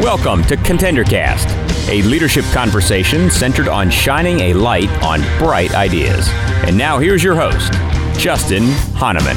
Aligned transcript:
Welcome 0.00 0.42
to 0.46 0.56
ContenderCast, 0.56 1.88
a 1.88 2.02
leadership 2.02 2.44
conversation 2.46 3.30
centered 3.30 3.68
on 3.68 3.90
shining 3.90 4.40
a 4.40 4.54
light 4.54 4.90
on 5.04 5.20
bright 5.38 5.72
ideas. 5.76 6.28
And 6.66 6.76
now 6.76 6.98
here's 6.98 7.22
your 7.22 7.36
host, 7.36 7.74
Justin 8.18 8.64
Hahnemann. 8.96 9.36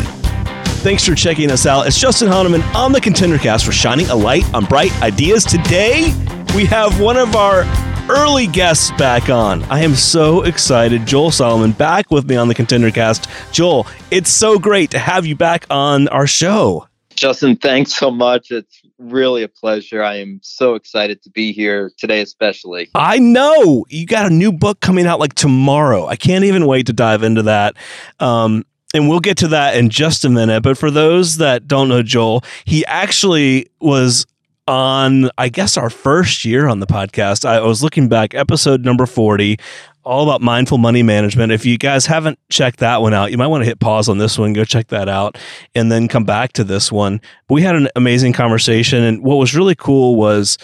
Thanks 0.82 1.06
for 1.06 1.14
checking 1.14 1.52
us 1.52 1.68
out. 1.68 1.86
It's 1.86 2.00
Justin 2.00 2.28
Hahnemann 2.28 2.64
on 2.76 2.92
the 2.92 3.00
ContenderCast 3.00 3.64
for 3.64 3.72
shining 3.72 4.10
a 4.10 4.16
light 4.16 4.52
on 4.56 4.66
bright 4.66 5.00
ideas. 5.04 5.44
Today, 5.44 6.12
we 6.56 6.66
have 6.66 7.00
one 7.00 7.18
of 7.18 7.36
our 7.36 7.66
early 8.10 8.48
guests 8.48 8.92
back 8.98 9.30
on. 9.30 9.64
I 9.64 9.84
am 9.84 9.94
so 9.94 10.42
excited. 10.42 11.06
Joel 11.06 11.32
Solomon 11.32 11.72
back 11.72 12.10
with 12.10 12.28
me 12.28 12.36
on 12.36 12.48
the 12.48 12.56
Contender 12.56 12.92
Cast. 12.92 13.30
Joel, 13.52 13.88
it's 14.12 14.32
so 14.32 14.58
great 14.58 14.92
to 14.92 15.00
have 15.00 15.26
you 15.26 15.36
back 15.36 15.66
on 15.70 16.08
our 16.08 16.28
show. 16.28 16.88
Justin, 17.16 17.56
thanks 17.56 17.94
so 17.94 18.10
much. 18.10 18.50
It's 18.50 18.82
really 18.98 19.44
a 19.44 19.48
pleasure. 19.48 20.02
I 20.02 20.16
am 20.16 20.40
so 20.42 20.76
excited 20.76 21.22
to 21.24 21.30
be 21.30 21.52
here 21.52 21.92
today, 21.98 22.22
especially. 22.22 22.90
I 22.96 23.20
know 23.20 23.86
you 23.90 24.06
got 24.06 24.26
a 24.26 24.34
new 24.34 24.52
book 24.52 24.80
coming 24.80 25.06
out 25.06 25.20
like 25.20 25.34
tomorrow. 25.36 26.08
I 26.08 26.16
can't 26.16 26.46
even 26.46 26.66
wait 26.66 26.88
to 26.88 26.94
dive 26.94 27.24
into 27.24 27.44
that. 27.44 27.76
Um, 28.20 28.66
and 28.94 29.08
we'll 29.08 29.20
get 29.20 29.38
to 29.40 29.50
that 29.50 29.76
in 29.76 29.90
just 29.90 30.26
a 30.26 30.30
minute. 30.30 30.64
But 30.64 30.78
for 30.78 30.90
those 30.90 31.38
that 31.38 31.68
don't 31.68 31.90
know 31.90 32.02
Joel, 32.02 32.44
he 32.66 32.86
actually 32.86 33.70
was 33.80 34.26
on, 34.70 35.32
I 35.36 35.50
guess, 35.50 35.78
our 35.78 35.90
first 35.90 36.46
year 36.46 36.68
on 36.68 36.80
the 36.80 36.86
podcast. 36.86 37.44
I 37.44 37.60
was 37.62 37.82
looking 37.82 38.08
back, 38.08 38.36
episode 38.36 38.86
number 38.86 39.08
40, 39.08 39.58
all 40.04 40.24
about 40.24 40.42
mindful 40.42 40.78
money 40.78 41.02
management. 41.02 41.52
If 41.52 41.66
you 41.66 41.80
guys 41.80 42.06
haven't 42.06 42.38
checked 42.50 42.78
that 42.78 43.02
one 43.02 43.12
out, 43.16 43.32
you 43.32 43.38
might 43.40 43.48
want 43.48 43.62
to 43.62 43.66
hit 43.66 43.80
pause 43.80 44.08
on 44.08 44.20
this 44.20 44.38
one, 44.38 44.54
go 44.54 44.64
check 44.64 44.90
that 44.90 45.10
out, 45.10 45.40
and 45.74 45.92
then 45.92 46.08
come 46.08 46.24
back 46.24 46.54
to 46.54 46.64
this 46.64 46.92
one. 46.92 47.20
We 47.50 47.64
had 47.64 47.76
an 47.76 47.90
amazing 47.96 48.34
conversation. 48.34 49.02
And 49.02 49.24
what 49.24 49.38
was 49.38 49.56
really 49.56 49.74
cool 49.74 50.16
was 50.16 50.60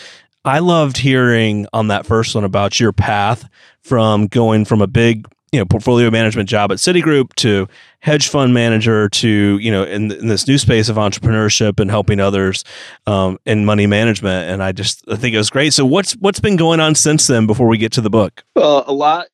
I 0.46 0.60
loved 0.60 0.98
hearing 0.98 1.66
on 1.74 1.88
that 1.88 2.06
first 2.06 2.36
one 2.36 2.44
about 2.44 2.80
your 2.80 2.94
path 2.94 3.50
from 3.82 4.28
going 4.28 4.66
from 4.66 4.84
a 4.84 4.88
big 4.88 5.26
you 5.52 5.60
know 5.60 5.66
portfolio 5.66 6.12
management 6.12 6.50
job 6.50 6.72
at 6.72 6.78
Citigroup 6.78 7.34
to 7.36 7.68
hedge 8.06 8.28
fund 8.30 8.54
manager 8.54 9.10
to 9.10 9.58
you 9.58 9.72
know 9.72 9.84
in, 9.84 10.12
in 10.12 10.28
this 10.28 10.48
new 10.48 10.60
space 10.60 10.90
of 10.90 10.96
entrepreneurship 10.96 11.80
and 11.80 11.90
helping 11.90 12.20
others 12.20 12.64
um, 13.08 13.40
in 13.48 13.66
money 13.66 13.88
management 13.88 14.48
and 14.52 14.62
I 14.62 14.74
just 14.74 15.04
I 15.10 15.16
think 15.16 15.34
it 15.34 15.40
was 15.40 15.50
great. 15.50 15.74
So 15.74 15.88
what's 15.88 16.14
what's 16.18 16.40
been 16.40 16.56
going 16.56 16.80
on 16.80 16.94
since 16.94 17.26
then 17.26 17.48
before 17.48 17.68
we 17.68 17.80
get 17.80 17.92
to 17.94 18.02
the 18.02 18.12
book? 18.12 18.44
Well, 18.56 18.84
a 18.86 18.94
lot, 18.94 19.26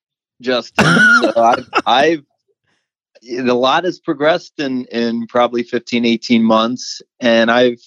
Justin. 0.42 0.86
so 1.22 1.33
I've, 1.36 1.69
I've 1.86 2.23
a 3.38 3.53
lot 3.53 3.83
has 3.83 3.99
progressed 3.99 4.53
in 4.58 4.86
in 4.86 5.27
probably 5.27 5.64
15 5.64 6.05
18 6.05 6.42
months 6.42 7.02
and 7.19 7.52
I've 7.52 7.81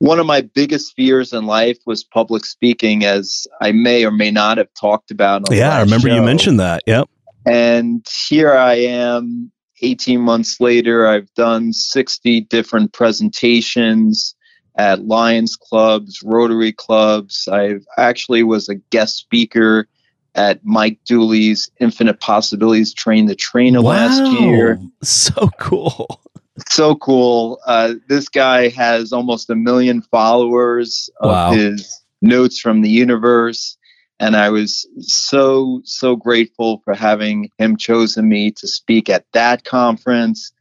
one 0.00 0.18
of 0.18 0.26
my 0.26 0.40
biggest 0.40 0.92
fears 0.96 1.32
in 1.32 1.46
life 1.46 1.78
was 1.86 2.02
public 2.02 2.44
speaking 2.44 3.04
as 3.04 3.46
I 3.60 3.70
may 3.70 4.04
or 4.04 4.10
may 4.10 4.32
not 4.32 4.58
have 4.58 4.74
talked 4.78 5.12
about 5.12 5.42
Yeah, 5.52 5.76
I 5.76 5.82
remember 5.82 6.08
show. 6.08 6.14
you 6.16 6.22
mentioned 6.22 6.58
that. 6.58 6.82
Yep. 6.86 7.08
And 7.46 8.04
here 8.28 8.54
I 8.54 8.74
am 8.74 9.52
18 9.82 10.20
months 10.20 10.60
later. 10.60 11.06
I've 11.06 11.32
done 11.34 11.72
60 11.72 12.42
different 12.42 12.92
presentations 12.92 14.34
at 14.76 15.06
Lions 15.06 15.56
clubs, 15.56 16.22
Rotary 16.22 16.72
clubs. 16.72 17.48
I 17.50 17.76
actually 17.98 18.42
was 18.42 18.68
a 18.68 18.76
guest 18.76 19.16
speaker 19.16 19.88
at 20.34 20.64
Mike 20.64 20.98
Dooley's 21.04 21.70
Infinite 21.80 22.20
Possibilities 22.20 22.94
Train 22.94 23.26
the 23.26 23.34
Trainer 23.34 23.82
wow. 23.82 23.90
last 23.90 24.40
year. 24.40 24.80
So 25.02 25.50
cool. 25.58 26.20
So 26.68 26.94
cool. 26.96 27.58
Uh, 27.66 27.94
this 28.08 28.28
guy 28.28 28.68
has 28.68 29.12
almost 29.12 29.50
a 29.50 29.56
million 29.56 30.02
followers 30.02 31.08
of 31.20 31.30
wow. 31.30 31.52
his 31.52 32.02
notes 32.22 32.60
from 32.60 32.82
the 32.82 32.90
universe 32.90 33.78
and 34.20 34.36
I 34.36 34.50
was 34.50 34.86
so 35.00 35.80
so 35.84 36.14
grateful 36.14 36.82
for 36.84 36.94
having 36.94 37.50
him 37.58 37.76
chosen 37.76 38.28
me 38.28 38.52
to 38.52 38.68
speak 38.68 39.08
at 39.08 39.24
that 39.32 39.64
conference. 39.64 40.52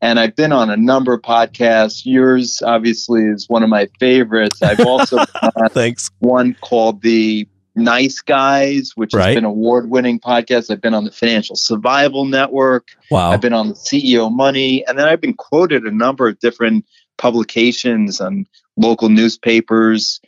And 0.00 0.18
I've 0.18 0.34
been 0.34 0.50
on 0.50 0.70
a 0.70 0.76
number 0.76 1.12
of 1.12 1.22
podcasts. 1.22 2.02
Yours 2.04 2.60
obviously 2.64 3.22
is 3.22 3.48
one 3.48 3.62
of 3.62 3.68
my 3.68 3.88
favorites. 4.00 4.60
I've 4.60 4.80
also 4.80 5.24
thanks 5.70 6.10
one 6.18 6.56
called 6.60 7.02
the 7.02 7.46
Nice 7.76 8.20
Guys, 8.20 8.92
which 8.96 9.14
right. 9.14 9.26
has 9.26 9.34
been 9.36 9.44
award-winning 9.44 10.18
podcast. 10.18 10.70
I've 10.70 10.80
been 10.80 10.94
on 10.94 11.04
the 11.04 11.12
Financial 11.12 11.54
Survival 11.54 12.24
Network. 12.24 12.88
Wow. 13.10 13.30
I've 13.30 13.40
been 13.40 13.52
on 13.52 13.68
the 13.68 13.74
CEO 13.74 14.32
Money, 14.32 14.84
and 14.86 14.98
then 14.98 15.06
I've 15.06 15.20
been 15.20 15.34
quoted 15.34 15.84
a 15.84 15.92
number 15.92 16.26
of 16.26 16.38
different 16.40 16.84
publications 17.16 18.20
and 18.20 18.48
local 18.76 19.08
newspapers 19.08 20.20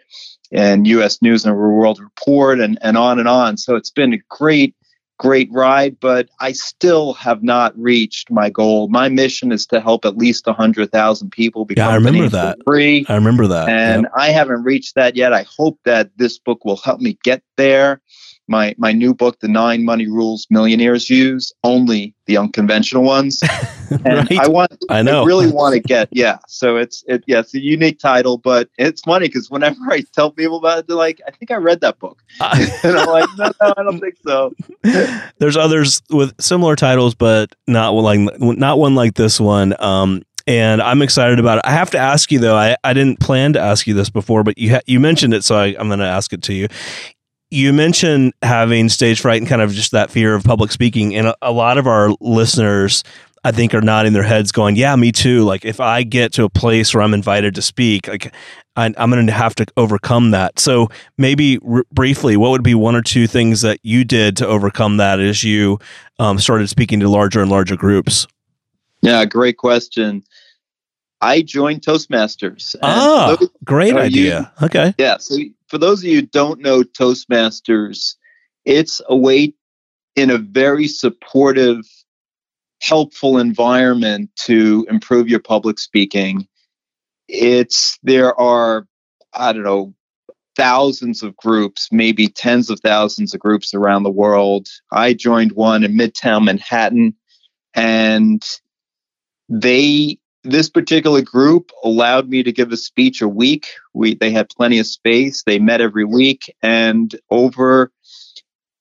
and 0.55 0.87
U.S. 0.87 1.21
News 1.21 1.45
and 1.45 1.57
World 1.57 2.01
Report, 2.01 2.61
and 2.61 2.79
and 2.81 2.97
on 2.97 3.19
and 3.19 3.29
on. 3.29 3.57
So 3.57 3.77
it's 3.77 3.91
been 3.91 4.15
a 4.15 4.19
great, 4.31 4.75
great 5.19 5.49
ride, 5.53 5.99
but 6.01 6.29
I 6.41 6.53
still 6.53 7.13
have 7.15 7.43
not 7.43 7.77
reached 7.79 8.31
my 8.31 8.49
goal. 8.49 8.89
My 8.89 9.09
mission 9.09 9.53
is 9.53 9.67
to 9.67 9.81
help 9.81 10.05
at 10.05 10.17
least 10.17 10.47
hundred 10.47 10.93
thousand 10.93 11.31
people 11.31 11.65
become 11.65 11.87
yeah, 11.87 11.93
I 11.93 11.97
remember 11.97 12.29
that. 12.29 12.59
free. 12.65 13.05
I 13.09 13.17
remember 13.17 13.47
that, 13.49 13.69
and 13.69 14.03
yep. 14.03 14.13
I 14.17 14.29
haven't 14.29 14.63
reached 14.63 14.95
that 14.95 15.17
yet. 15.17 15.33
I 15.33 15.45
hope 15.57 15.79
that 15.85 16.11
this 16.17 16.39
book 16.39 16.65
will 16.65 16.77
help 16.79 17.01
me 17.01 17.19
get 17.23 17.43
there 17.57 18.01
my 18.49 18.75
my 18.79 18.93
new 18.93 19.15
book, 19.15 19.41
The 19.41 19.49
Nine 19.49 19.85
Money 19.85 20.07
Rules 20.07 20.47
Millionaires 20.51 21.09
Use, 21.09 21.53
only 21.63 22.15
the 22.27 22.37
unconventional 22.37 23.03
ones. 23.03 23.43
And 23.91 24.31
right. 24.31 24.41
I 24.41 24.49
want, 24.49 24.73
I 24.89 25.03
know, 25.03 25.23
I 25.23 25.27
really 25.27 25.47
want 25.47 25.75
to 25.75 25.81
get, 25.81 26.09
yeah. 26.11 26.39
So 26.49 26.77
it's 26.77 27.05
it, 27.07 27.23
yeah, 27.27 27.41
it's 27.41 27.55
a 27.55 27.61
unique 27.61 27.99
title, 27.99 28.39
but 28.39 28.69
it's 28.79 29.03
funny 29.03 29.29
because 29.29 29.51
whenever 29.51 29.77
I 29.91 30.03
tell 30.15 30.31
people 30.31 30.57
about 30.57 30.79
it, 30.79 30.87
they're 30.89 30.97
like, 30.97 31.21
"I 31.29 31.31
think 31.31 31.51
I 31.51 31.57
read 31.57 31.83
that 31.83 31.99
book," 31.99 32.21
and 32.41 32.97
I'm 32.97 33.07
like, 33.07 33.29
"No, 33.37 33.53
no, 33.61 33.75
I 33.77 33.83
don't 33.83 34.01
think 34.01 34.17
so." 34.27 34.53
There's 35.39 35.57
others 35.57 36.03
with 36.11 36.33
similar 36.41 36.77
titles, 36.77 37.15
but 37.15 37.55
not 37.69 37.91
like 37.91 38.19
not 38.41 38.79
one 38.79 38.95
like 38.95 39.15
this 39.15 39.39
one. 39.39 39.81
Um, 39.81 40.23
and 40.47 40.83
I'm 40.83 41.01
excited 41.01 41.39
about 41.39 41.59
it. 41.59 41.65
I 41.65 41.73
have 41.73 41.91
to 41.91 41.99
ask 41.99 42.31
you 42.31 42.39
though. 42.39 42.57
I, 42.57 42.77
I 42.85 42.93
didn't 42.93 43.21
plan 43.21 43.53
to 43.55 43.61
ask 43.61 43.87
you 43.87 43.95
this 43.95 44.11
before, 44.11 44.43
but 44.43 44.59
you 44.59 44.73
ha- 44.75 44.83
you 44.87 45.01
mentioned 45.01 45.35
it, 45.35 45.45
so 45.45 45.57
I, 45.57 45.77
I'm 45.79 45.89
going 45.89 46.01
to 46.01 46.07
ask 46.07 46.33
it 46.33 46.43
to 46.45 46.55
you 46.55 46.69
you 47.55 47.73
mentioned 47.73 48.33
having 48.43 48.89
stage 48.89 49.21
fright 49.21 49.41
and 49.41 49.49
kind 49.49 49.63
of 49.63 49.73
just 49.73 49.93
that 49.93 50.11
fear 50.11 50.35
of 50.35 50.43
public 50.43 50.73
speaking, 50.73 51.15
and 51.15 51.29
a, 51.29 51.37
a, 51.41 51.53
lot 51.53 51.79
of 51.79 51.87
our 51.87 52.11
listeners, 52.21 53.05
I 53.45 53.53
think, 53.53 53.73
are 53.75 53.81
nodding 53.81 54.13
their 54.13 54.25
heads, 54.25 54.51
going, 54.51 54.77
"Yeah, 54.77 54.97
me 54.97 55.13
too." 55.13 55.45
Like 55.45 55.65
if 55.65 55.79
I 55.79 56.03
get 56.03 56.33
to 56.35 56.45
a 56.45 56.51
place 56.51 56.93
where 56.93 57.03
I'm 57.03 57.15
invited 57.15 57.55
to 57.55 57.63
speak, 57.63 58.09
like 58.09 58.35
I, 58.77 58.87
am 58.97 59.11
going 59.11 59.27
to 59.27 59.33
have 59.33 59.55
to 59.57 59.67
overcome 59.77 60.33
that. 60.33 60.59
So 60.59 60.89
maybe 61.17 61.59
r- 61.67 61.85
briefly, 61.93 62.37
what 62.37 62.51
would 62.51 62.65
be 62.65 62.75
one 62.75 62.97
or 62.97 63.03
two 63.03 63.27
things 63.27 63.61
that 63.61 63.79
you 63.83 64.05
did 64.05 64.37
to 64.39 64.47
overcome 64.47 64.97
that 64.97 65.21
as 65.21 65.45
you 65.45 65.79
um, 66.19 66.39
started 66.39 66.69
speaking 66.69 67.01
to 67.01 67.09
larger 67.09 67.41
and 67.41 67.51
larger 67.51 67.77
groups? 67.77 68.27
Yeah, 69.01 69.25
great 69.27 69.59
question. 69.59 70.25
I 71.21 71.43
joined 71.43 71.83
Toastmasters. 71.83 72.75
Ah, 72.83 73.37
great 73.65 73.97
idea. 73.97 74.53
You, 74.61 74.67
okay. 74.67 74.95
Yeah. 74.99 75.19
So 75.19 75.37
for 75.75 75.79
those 75.79 76.05
of 76.05 76.05
you 76.05 76.21
who 76.21 76.27
don't 76.27 76.61
know 76.61 76.85
Toastmasters, 76.85 78.15
it's 78.65 79.01
a 79.09 79.17
way 79.17 79.55
in 80.15 80.31
a 80.31 80.39
very 80.39 80.87
supportive, 80.87 81.81
helpful 82.81 83.39
environment 83.39 84.31
to 84.45 84.87
improve 84.89 85.29
your 85.29 85.41
public 85.41 85.81
speaking. 85.81 86.47
It's 87.27 87.99
there 88.05 88.41
are, 88.41 88.87
I 89.33 89.53
don't 89.53 89.65
know, 89.65 89.93
thousands 90.55 91.25
of 91.25 91.37
groups, 91.37 91.89
maybe 91.91 92.29
tens 92.29 92.71
of 92.71 92.79
thousands 92.79 93.35
of 93.35 93.41
groups 93.41 93.75
around 93.75 94.05
the 94.05 94.11
world. 94.11 94.69
I 94.93 95.13
joined 95.13 95.51
one 95.55 95.83
in 95.83 95.99
Midtown 95.99 96.45
Manhattan, 96.45 97.17
and 97.75 98.41
they 99.49 100.19
this 100.45 100.69
particular 100.69 101.23
group 101.23 101.71
allowed 101.83 102.29
me 102.29 102.43
to 102.43 102.53
give 102.53 102.71
a 102.71 102.77
speech 102.77 103.23
a 103.23 103.29
week. 103.29 103.67
We 103.95 104.15
they 104.15 104.31
had 104.31 104.49
plenty 104.51 104.79
of 104.79 104.87
space. 104.87 105.43
They 105.43 105.59
met 105.59 105.81
every 105.81 106.05
week, 106.05 106.55
and 106.63 107.15
over 107.31 107.91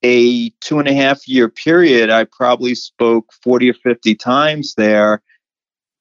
a 0.03 0.49
two 0.59 0.79
and 0.79 0.87
a 0.87 0.93
half 0.93 1.27
year 1.27 1.49
period, 1.49 2.09
I 2.09 2.25
probably 2.25 2.75
spoke 2.75 3.31
40 3.41 3.71
or 3.71 3.73
50 3.73 4.15
times 4.15 4.75
there, 4.75 5.21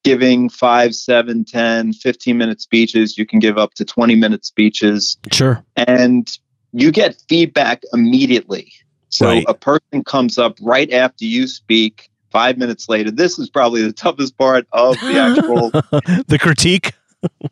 giving 0.03 0.49
five, 0.49 0.95
seven, 0.95 1.45
10, 1.45 1.93
15 1.93 2.37
minute 2.37 2.61
speeches. 2.61 3.17
You 3.17 3.25
can 3.25 3.39
give 3.39 3.57
up 3.57 3.75
to 3.75 3.85
20 3.85 4.17
minute 4.17 4.45
speeches. 4.45 5.17
Sure. 5.31 5.65
And 5.77 6.29
you 6.73 6.91
get 6.91 7.23
feedback 7.29 7.83
immediately. 7.93 8.73
So 9.11 9.27
right. 9.27 9.45
a 9.47 9.55
person 9.55 10.03
comes 10.05 10.39
up 10.39 10.57
right 10.61 10.91
after 10.93 11.25
you 11.25 11.47
speak 11.47 12.11
five 12.33 12.59
minutes 12.59 12.89
later. 12.89 13.11
This 13.11 13.39
is 13.39 13.49
probably 13.49 13.83
the 13.83 13.93
toughest 13.93 14.37
part 14.37 14.67
of 14.73 14.99
the 15.01 15.19
actual 15.19 15.71
the 16.27 16.39
critique. 16.41 16.93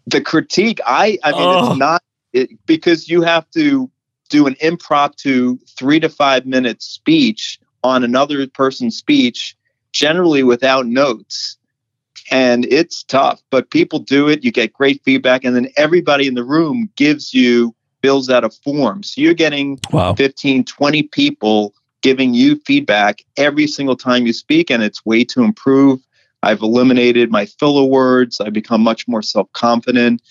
the 0.06 0.20
critique. 0.20 0.80
I 0.86 1.18
I 1.22 1.32
mean, 1.32 1.40
oh. 1.40 1.70
it's 1.70 1.78
not 1.78 2.02
it, 2.32 2.50
because 2.66 3.08
you 3.08 3.22
have 3.22 3.48
to 3.50 3.90
do 4.30 4.46
an 4.46 4.56
impromptu 4.60 5.58
three 5.78 6.00
to 6.00 6.08
five 6.08 6.46
minute 6.46 6.82
speech 6.82 7.60
on 7.82 8.02
another 8.04 8.46
person's 8.46 8.96
speech, 8.96 9.56
generally 9.92 10.42
without 10.42 10.86
notes. 10.86 11.56
and 12.30 12.64
it's 12.66 13.02
tough, 13.02 13.42
but 13.50 13.70
people 13.70 13.98
do 13.98 14.28
it. 14.28 14.44
You 14.44 14.52
get 14.52 14.72
great 14.72 15.02
feedback, 15.04 15.44
and 15.44 15.54
then 15.54 15.68
everybody 15.76 16.26
in 16.26 16.34
the 16.34 16.44
room 16.44 16.88
gives 16.96 17.34
you 17.34 17.74
fills 18.02 18.30
out 18.30 18.44
a 18.44 18.50
form. 18.50 19.02
So 19.02 19.20
you're 19.20 19.34
getting 19.34 19.78
wow. 19.92 20.14
15, 20.14 20.64
20 20.64 21.02
people 21.04 21.74
giving 22.02 22.34
you 22.34 22.56
feedback 22.66 23.22
every 23.36 23.66
single 23.66 23.96
time 23.96 24.26
you 24.26 24.32
speak, 24.32 24.70
and 24.70 24.82
it's 24.82 25.04
way 25.04 25.24
to 25.24 25.42
improve. 25.42 26.00
I've 26.42 26.62
eliminated 26.62 27.30
my 27.30 27.46
filler 27.46 27.84
words. 27.84 28.40
I've 28.40 28.52
become 28.52 28.82
much 28.82 29.06
more 29.06 29.22
self 29.22 29.52
confident. 29.52 30.22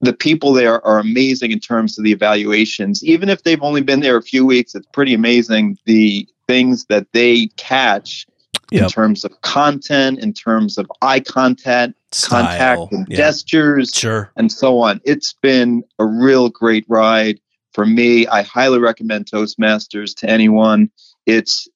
The 0.00 0.12
people 0.12 0.52
there 0.52 0.84
are 0.86 1.00
amazing 1.00 1.50
in 1.50 1.58
terms 1.58 1.98
of 1.98 2.04
the 2.04 2.12
evaluations. 2.12 3.02
Even 3.02 3.28
if 3.28 3.42
they've 3.42 3.62
only 3.62 3.82
been 3.82 4.00
there 4.00 4.16
a 4.16 4.22
few 4.22 4.46
weeks, 4.46 4.76
it's 4.76 4.86
pretty 4.92 5.12
amazing 5.12 5.76
the 5.86 6.28
things 6.46 6.84
that 6.86 7.08
they 7.12 7.48
catch 7.56 8.24
yep. 8.70 8.84
in 8.84 8.88
terms 8.88 9.24
of 9.24 9.40
content, 9.40 10.20
in 10.20 10.32
terms 10.32 10.78
of 10.78 10.90
eye 11.02 11.18
contact, 11.18 11.94
Style. 12.12 12.44
contact 12.44 12.92
and 12.92 13.06
yeah. 13.08 13.16
gestures, 13.16 13.92
sure. 13.92 14.30
and 14.36 14.52
so 14.52 14.78
on. 14.78 15.00
It's 15.04 15.32
been 15.32 15.82
a 15.98 16.06
real 16.06 16.48
great 16.48 16.84
ride 16.88 17.40
for 17.78 17.86
me. 17.86 18.26
I 18.26 18.42
highly 18.42 18.80
recommend 18.80 19.26
Toastmasters 19.26 20.12
to 20.16 20.28
anyone. 20.28 20.90
It's 21.26 21.68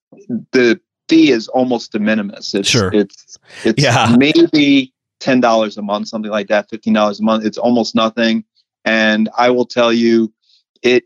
the 0.50 0.80
fee 1.08 1.30
is 1.30 1.46
almost 1.46 1.92
de 1.92 2.00
minimis. 2.00 2.54
It's, 2.54 2.68
sure. 2.68 2.90
It's 2.92 3.38
it's 3.62 3.80
yeah. 3.80 4.16
maybe 4.18 4.92
ten 5.20 5.38
dollars 5.38 5.76
a 5.76 5.82
month, 5.82 6.08
something 6.08 6.32
like 6.32 6.48
that, 6.48 6.68
fifteen 6.68 6.94
dollars 6.94 7.20
a 7.20 7.22
month. 7.22 7.44
It's 7.44 7.56
almost 7.56 7.94
nothing. 7.94 8.44
And 8.84 9.28
I 9.38 9.50
will 9.50 9.64
tell 9.64 9.92
you, 9.92 10.32
it 10.82 11.04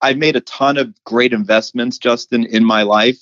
I've 0.00 0.16
made 0.16 0.36
a 0.36 0.40
ton 0.40 0.78
of 0.78 0.94
great 1.04 1.34
investments, 1.34 1.98
Justin, 1.98 2.46
in 2.46 2.64
my 2.64 2.82
life 2.82 3.18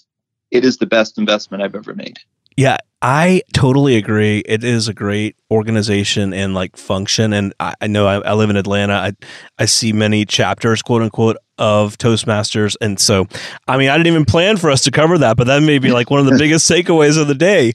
it 0.51 0.65
is 0.65 0.79
the 0.79 0.87
best 0.87 1.19
investment 1.19 1.63
I've 1.63 1.75
ever 1.75 1.95
made. 1.95 2.19
Yeah, 2.59 2.79
I 3.01 3.43
totally 3.55 3.95
agree. 3.95 4.41
It 4.41 4.65
is 4.65 4.89
a 4.89 4.93
great 4.93 5.37
organization 5.49 6.35
and 6.35 6.55
like 6.55 6.77
function. 6.77 7.33
And 7.33 7.55
I, 7.61 7.75
I 7.81 7.87
know 7.87 8.09
I, 8.09 8.17
I, 8.17 8.33
live 8.33 8.51
in 8.51 8.57
Atlanta. 8.57 8.95
I 8.95 9.13
I 9.61 9.67
see 9.67 9.93
many 9.93 10.25
chapters, 10.25 10.83
quote 10.83 11.03
unquote, 11.03 11.37
of 11.57 11.97
Toastmasters. 11.99 12.75
And 12.81 12.99
so, 12.99 13.29
I 13.69 13.77
mean, 13.77 13.91
I 13.91 13.97
didn't 13.97 14.09
even 14.09 14.25
plan 14.25 14.57
for 14.57 14.73
us 14.73 14.83
to 14.83 14.91
cover 14.91 15.19
that, 15.19 15.37
but 15.37 15.47
that 15.47 15.63
may 15.63 15.79
be 15.79 15.93
like 15.93 16.11
one 16.11 16.19
of 16.19 16.27
the 16.27 16.37
biggest 16.39 16.69
takeaways 16.69 17.17
of 17.17 17.29
the 17.29 17.37
day. 17.37 17.75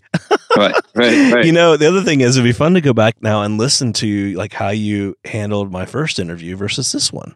right, 0.58 0.76
right, 0.96 1.34
right. 1.34 1.46
You 1.46 1.54
know, 1.54 1.78
the 1.78 1.88
other 1.88 2.02
thing 2.02 2.20
is 2.20 2.36
it'd 2.36 2.44
be 2.44 2.52
fun 2.52 2.74
to 2.74 2.82
go 2.82 2.92
back 2.92 3.16
now 3.24 3.44
and 3.44 3.58
listen 3.58 3.94
to 3.94 4.34
like 4.34 4.52
how 4.52 4.72
you 4.72 5.16
handled 5.24 5.72
my 5.72 5.86
first 5.86 6.20
interview 6.20 6.58
versus 6.58 6.92
this 6.92 7.14
one. 7.14 7.36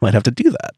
Might 0.00 0.14
have 0.14 0.22
to 0.22 0.30
do 0.30 0.50
that. 0.50 0.76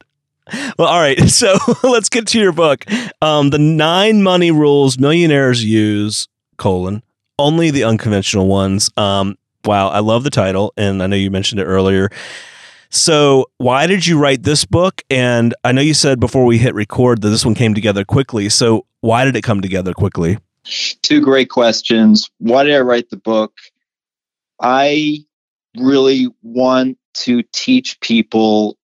Well, 0.79 0.89
all 0.89 1.01
right. 1.01 1.19
So 1.29 1.57
let's 1.83 2.09
get 2.09 2.29
to 2.29 2.39
your 2.39 2.53
book. 2.53 2.85
Um, 3.21 3.51
the 3.51 3.59
nine 3.59 4.23
money 4.23 4.51
rules 4.51 4.99
millionaires 4.99 5.63
use, 5.63 6.29
colon, 6.57 7.03
only 7.39 7.71
the 7.71 7.85
unconventional 7.85 8.47
ones. 8.47 8.91
Um, 8.97 9.37
wow. 9.65 9.89
I 9.89 9.99
love 9.99 10.25
the 10.25 10.31
title. 10.31 10.73
And 10.77 11.03
I 11.03 11.09
know 11.09 11.17
you 11.17 11.31
mentioned 11.31 11.61
it 11.61 11.65
earlier. 11.65 12.11
So, 12.89 13.47
why 13.59 13.87
did 13.87 14.07
you 14.07 14.19
write 14.19 14.45
this 14.45 14.65
book? 14.65 15.03
And 15.11 15.55
I 15.65 15.73
know 15.73 15.83
you 15.83 15.95
said 15.95 16.21
before 16.21 16.45
we 16.45 16.57
hit 16.57 16.75
record 16.75 17.21
that 17.23 17.29
this 17.29 17.45
one 17.45 17.55
came 17.55 17.75
together 17.75 18.05
quickly. 18.05 18.49
So, 18.49 18.87
why 19.01 19.25
did 19.25 19.37
it 19.37 19.43
come 19.43 19.61
together 19.61 19.93
quickly? 19.93 20.39
Two 21.03 21.21
great 21.21 21.51
questions. 21.51 22.31
Why 22.39 22.65
did 22.65 22.75
I 22.75 22.81
write 22.81 23.11
the 23.11 23.17
book? 23.17 23.53
I 24.61 25.19
really 25.77 26.29
want 26.43 26.99
to 27.15 27.43
teach 27.53 28.01
people 28.01 28.79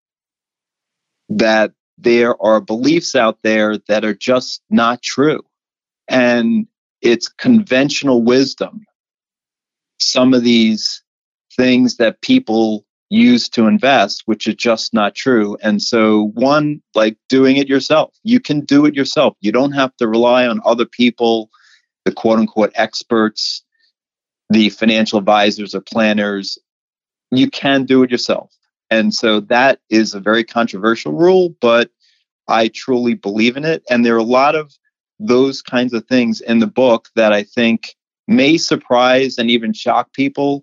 that 1.39 1.73
there 1.99 2.41
are 2.43 2.61
beliefs 2.61 3.15
out 3.15 3.39
there 3.43 3.79
that 3.89 4.05
are 4.05 4.15
just 4.15 4.63
not 4.71 5.03
true. 5.03 5.43
And 6.09 6.67
it's 7.01 7.29
conventional 7.29 8.23
wisdom. 8.23 8.85
Some 9.99 10.35
of 10.35 10.43
these 10.43 11.03
things 11.57 11.97
that 11.97 12.21
people 12.23 12.85
use 13.09 13.49
to 13.51 13.67
invest, 13.67 14.23
which 14.25 14.49
is 14.49 14.55
just 14.55 14.95
not 14.95 15.15
true. 15.15 15.57
And 15.63 15.83
so, 15.83 16.31
one, 16.35 16.83
like 16.95 17.17
doing 17.29 17.57
it 17.57 17.69
yourself. 17.69 18.15
You 18.25 18.41
can 18.41 18.61
do 18.61 18.87
it 18.87 18.95
yourself. 18.95 19.37
You 19.41 19.53
don't 19.53 19.73
have 19.73 19.95
to 19.99 20.09
rely 20.09 20.47
on 20.47 20.61
other 20.65 20.87
people, 20.87 21.51
the 22.05 22.13
quote 22.13 22.39
unquote 22.39 22.73
experts, 22.75 23.63
the 24.49 24.71
financial 24.71 25.19
advisors 25.19 25.75
or 25.75 25.83
planners. 25.83 26.59
You 27.31 27.51
can 27.51 27.85
do 27.85 28.03
it 28.03 28.11
yourself. 28.11 28.51
And 28.93 29.15
so 29.15 29.41
that 29.41 29.81
is 29.89 30.13
a 30.13 30.21
very 30.21 30.45
controversial 30.45 31.13
rule, 31.13 31.57
but 31.63 31.91
I 32.47 32.69
truly 32.69 33.15
believe 33.15 33.57
in 33.57 33.65
it. 33.65 33.83
And 33.89 34.05
there 34.05 34.15
are 34.15 34.19
a 34.19 34.23
lot 34.23 34.55
of 34.55 34.71
those 35.19 35.63
kinds 35.63 35.95
of 35.95 36.07
things 36.07 36.43
in 36.43 36.59
the 36.59 36.67
book 36.67 37.09
that 37.17 37.33
I 37.33 37.43
think 37.43 37.97
may 38.29 38.59
surprise 38.59 39.39
and 39.39 39.51
even 39.51 39.73
shock 39.73 40.13
people. 40.13 40.63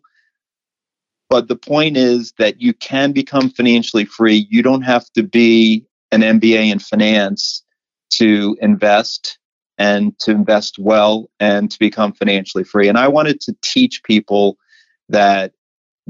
But 1.32 1.48
the 1.48 1.56
point 1.56 1.98
is 1.98 2.32
that 2.38 2.62
you 2.62 2.76
can 2.76 3.14
become 3.14 3.50
financially 3.50 4.06
free. 4.06 4.46
You 4.52 4.62
don't 4.62 4.84
have 4.84 5.10
to 5.14 5.24
be 5.24 5.88
an 6.12 6.22
MBA 6.22 6.72
in 6.72 6.78
finance 6.78 7.64
to 8.12 8.56
invest 8.62 9.40
and 9.80 10.18
to 10.20 10.30
invest 10.30 10.78
well 10.78 11.32
and 11.40 11.72
to 11.72 11.80
become 11.80 12.14
financially 12.14 12.64
free. 12.64 12.90
And 12.90 12.98
I 13.00 13.08
wanted 13.08 13.42
to 13.42 13.56
teach 13.64 14.04
people 14.04 14.60
that 15.08 15.54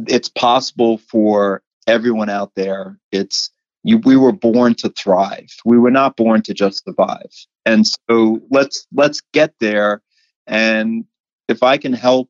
it's 0.06 0.30
possible 0.30 0.98
for 0.98 1.64
everyone 1.88 2.30
out 2.30 2.54
there. 2.56 2.98
It's 3.12 3.52
you, 3.84 3.98
we 4.00 4.18
were 4.18 4.32
born 4.32 4.76
to 4.76 4.90
thrive. 4.90 5.50
We 5.66 5.78
were 5.80 5.92
not 5.92 6.18
born 6.18 6.42
to 6.44 6.54
just 6.54 6.84
survive. 6.84 7.32
And 7.66 7.86
so 7.88 8.42
let's 8.52 8.88
let's 8.94 9.22
get 9.34 9.54
there. 9.60 10.02
And 10.48 11.06
if 11.48 11.64
I 11.64 11.78
can 11.78 11.94
help 11.94 12.30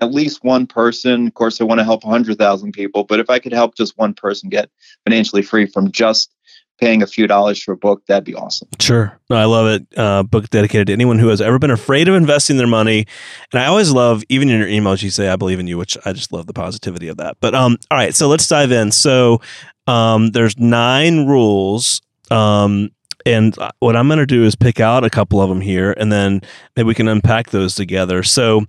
at 0.00 0.12
least 0.12 0.44
one 0.44 0.66
person, 0.66 1.26
of 1.26 1.34
course, 1.34 1.60
I 1.60 1.64
want 1.64 1.80
to 1.80 1.84
help 1.84 2.04
100,000 2.04 2.72
people, 2.72 3.04
but 3.04 3.18
if 3.18 3.30
I 3.30 3.38
could 3.38 3.52
help 3.52 3.76
just 3.76 3.96
one 3.96 4.12
person 4.12 4.50
get 4.50 4.68
financially 5.04 5.42
free 5.42 5.66
from 5.66 5.90
just 5.90 6.34
paying 6.78 7.02
a 7.02 7.06
few 7.06 7.26
dollars 7.26 7.62
for 7.62 7.72
a 7.72 7.76
book, 7.76 8.04
that'd 8.06 8.24
be 8.24 8.34
awesome. 8.34 8.68
Sure. 8.80 9.18
No, 9.30 9.36
I 9.36 9.44
love 9.44 9.66
it. 9.66 9.86
Uh, 9.98 10.22
book 10.22 10.48
dedicated 10.50 10.88
to 10.88 10.92
anyone 10.92 11.18
who 11.18 11.28
has 11.28 11.40
ever 11.40 11.58
been 11.58 11.70
afraid 11.70 12.08
of 12.08 12.14
investing 12.14 12.56
their 12.56 12.66
money. 12.66 13.06
And 13.52 13.60
I 13.60 13.66
always 13.66 13.90
love, 13.90 14.22
even 14.28 14.48
in 14.48 14.58
your 14.58 14.68
emails, 14.68 15.02
you 15.02 15.10
say, 15.10 15.28
I 15.28 15.36
believe 15.36 15.58
in 15.58 15.66
you, 15.66 15.78
which 15.78 15.96
I 16.04 16.12
just 16.12 16.32
love 16.32 16.46
the 16.46 16.52
positivity 16.52 17.08
of 17.08 17.16
that. 17.16 17.36
But 17.40 17.54
um, 17.54 17.76
all 17.90 17.98
right, 17.98 18.14
so 18.14 18.28
let's 18.28 18.46
dive 18.46 18.72
in. 18.72 18.92
So 18.92 19.40
um, 19.86 20.30
there's 20.30 20.58
nine 20.58 21.26
rules. 21.26 22.00
Um, 22.30 22.90
and 23.24 23.56
what 23.80 23.96
I'm 23.96 24.06
going 24.06 24.20
to 24.20 24.26
do 24.26 24.44
is 24.44 24.54
pick 24.54 24.78
out 24.78 25.04
a 25.04 25.10
couple 25.10 25.42
of 25.42 25.48
them 25.48 25.60
here, 25.60 25.92
and 25.96 26.12
then 26.12 26.42
maybe 26.76 26.86
we 26.86 26.94
can 26.94 27.08
unpack 27.08 27.50
those 27.50 27.74
together. 27.74 28.22
So, 28.22 28.66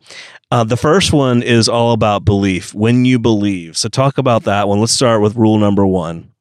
uh, 0.50 0.64
the 0.64 0.78
first 0.78 1.14
one 1.14 1.44
is 1.44 1.70
all 1.70 1.92
about 1.92 2.26
belief. 2.26 2.74
When 2.74 3.06
you 3.06 3.20
believe, 3.20 3.78
so 3.78 3.88
talk 3.88 4.18
about 4.18 4.46
that 4.46 4.68
one. 4.68 4.80
Let's 4.80 4.94
start 4.94 5.22
with 5.22 5.36
rule 5.36 5.60
number 5.60 5.86
one 5.86 6.32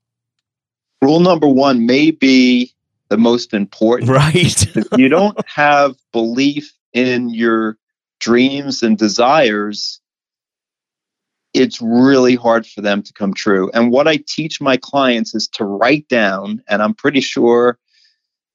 rule 1.06 1.20
number 1.20 1.46
one 1.46 1.86
may 1.86 2.10
be 2.10 2.74
the 3.10 3.16
most 3.16 3.54
important. 3.54 4.10
Right. 4.10 4.76
if 4.76 4.86
you 4.98 5.08
don't 5.08 5.38
have 5.48 5.94
belief 6.12 6.72
in 6.92 7.30
your 7.30 7.78
dreams 8.18 8.82
and 8.82 8.98
desires, 8.98 10.00
it's 11.54 11.80
really 11.80 12.34
hard 12.34 12.66
for 12.66 12.80
them 12.80 13.02
to 13.04 13.12
come 13.12 13.32
true. 13.32 13.70
And 13.72 13.92
what 13.92 14.08
I 14.08 14.18
teach 14.26 14.60
my 14.60 14.76
clients 14.76 15.34
is 15.34 15.46
to 15.48 15.64
write 15.64 16.08
down, 16.08 16.60
and 16.68 16.82
I'm 16.82 16.94
pretty 16.94 17.20
sure 17.20 17.78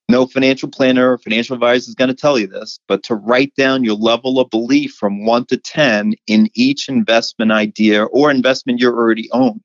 no 0.10 0.28
financial 0.28 0.68
planner 0.68 1.14
or 1.14 1.18
financial 1.18 1.54
advisor 1.54 1.88
is 1.88 1.96
going 1.96 2.10
to 2.10 2.14
tell 2.14 2.38
you 2.38 2.48
this, 2.48 2.82
but 2.90 3.02
to 3.04 3.16
write 3.16 3.56
down 3.56 3.86
your 3.86 3.96
level 3.96 4.42
of 4.42 4.50
belief 4.50 4.92
from 4.92 5.26
one 5.26 5.46
to 5.46 5.56
10 5.56 6.16
in 6.28 6.50
each 6.54 6.90
investment 6.90 7.54
idea 7.54 8.04
or 8.04 8.30
investment 8.30 8.82
you 8.82 8.90
already 8.90 9.30
own 9.32 9.62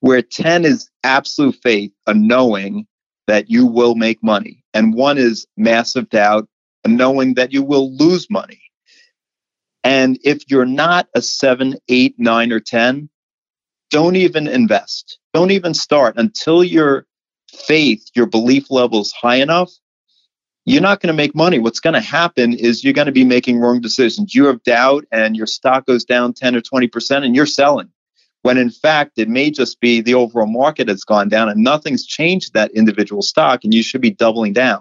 where 0.00 0.22
10 0.22 0.64
is 0.64 0.90
absolute 1.04 1.56
faith, 1.62 1.92
a 2.06 2.14
knowing 2.14 2.86
that 3.26 3.50
you 3.50 3.66
will 3.66 3.94
make 3.94 4.22
money, 4.22 4.64
and 4.72 4.94
one 4.94 5.18
is 5.18 5.46
massive 5.56 6.08
doubt, 6.08 6.48
a 6.84 6.88
knowing 6.88 7.34
that 7.34 7.52
you 7.52 7.62
will 7.62 7.94
lose 7.96 8.30
money. 8.30 8.60
And 9.84 10.18
if 10.24 10.50
you're 10.50 10.66
not 10.66 11.08
a 11.14 11.22
seven, 11.22 11.76
eight, 11.88 12.14
nine, 12.18 12.52
or 12.52 12.60
10, 12.60 13.08
don't 13.90 14.16
even 14.16 14.46
invest. 14.46 15.18
Don't 15.32 15.50
even 15.50 15.74
start 15.74 16.14
until 16.16 16.62
your 16.62 17.06
faith, 17.50 18.10
your 18.14 18.26
belief 18.26 18.70
level 18.70 19.00
is 19.00 19.12
high 19.12 19.36
enough. 19.36 19.72
You're 20.64 20.82
not 20.82 21.00
going 21.00 21.08
to 21.08 21.16
make 21.16 21.34
money. 21.34 21.58
What's 21.58 21.80
going 21.80 21.94
to 21.94 22.00
happen 22.00 22.52
is 22.52 22.84
you're 22.84 22.92
going 22.92 23.06
to 23.06 23.12
be 23.12 23.24
making 23.24 23.58
wrong 23.58 23.80
decisions. 23.80 24.34
You 24.34 24.46
have 24.46 24.62
doubt 24.64 25.06
and 25.10 25.34
your 25.34 25.46
stock 25.46 25.86
goes 25.86 26.04
down 26.04 26.34
10 26.34 26.56
or 26.56 26.60
20% 26.60 27.24
and 27.24 27.34
you're 27.34 27.46
selling 27.46 27.90
when 28.42 28.58
in 28.58 28.70
fact 28.70 29.12
it 29.18 29.28
may 29.28 29.50
just 29.50 29.80
be 29.80 30.00
the 30.00 30.14
overall 30.14 30.46
market 30.46 30.88
has 30.88 31.04
gone 31.04 31.28
down 31.28 31.48
and 31.48 31.62
nothing's 31.62 32.06
changed 32.06 32.54
that 32.54 32.70
individual 32.72 33.22
stock 33.22 33.64
and 33.64 33.74
you 33.74 33.82
should 33.82 34.00
be 34.00 34.10
doubling 34.10 34.52
down. 34.52 34.80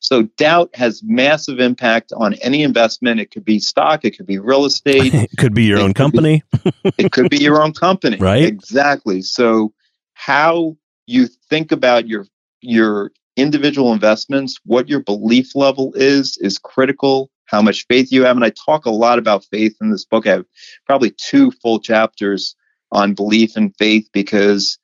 So 0.00 0.24
doubt 0.36 0.70
has 0.74 1.02
massive 1.02 1.60
impact 1.60 2.12
on 2.14 2.34
any 2.34 2.62
investment. 2.62 3.20
It 3.20 3.30
could 3.30 3.44
be 3.44 3.58
stock, 3.58 4.04
it 4.04 4.16
could 4.16 4.26
be 4.26 4.38
real 4.38 4.64
estate, 4.66 5.14
it 5.14 5.30
could 5.38 5.54
be 5.54 5.64
your 5.64 5.80
own 5.80 5.94
company. 5.94 6.42
Be, 6.62 6.70
it 6.98 7.12
could 7.12 7.30
be 7.30 7.38
your 7.38 7.62
own 7.62 7.72
company. 7.72 8.18
Right. 8.18 8.44
Exactly. 8.44 9.22
So 9.22 9.72
how 10.12 10.76
you 11.06 11.26
think 11.48 11.72
about 11.72 12.06
your 12.06 12.26
your 12.60 13.12
individual 13.36 13.92
investments, 13.92 14.58
what 14.64 14.88
your 14.88 15.00
belief 15.00 15.54
level 15.54 15.92
is 15.94 16.36
is 16.38 16.58
critical. 16.58 17.30
how 17.46 17.60
much 17.60 17.86
faith 17.88 18.10
you 18.10 18.24
have. 18.24 18.36
And 18.36 18.44
I 18.44 18.50
talk 18.50 18.86
a 18.86 18.90
lot 18.90 19.18
about 19.18 19.44
faith 19.44 19.76
in 19.80 19.90
this 19.90 20.04
book. 20.04 20.26
I 20.26 20.30
have 20.30 20.46
probably 20.86 21.10
two 21.10 21.50
full 21.50 21.78
chapters 21.78 22.56
on 22.94 23.12
belief 23.12 23.56
and 23.56 23.76
faith 23.76 24.08
because 24.12 24.78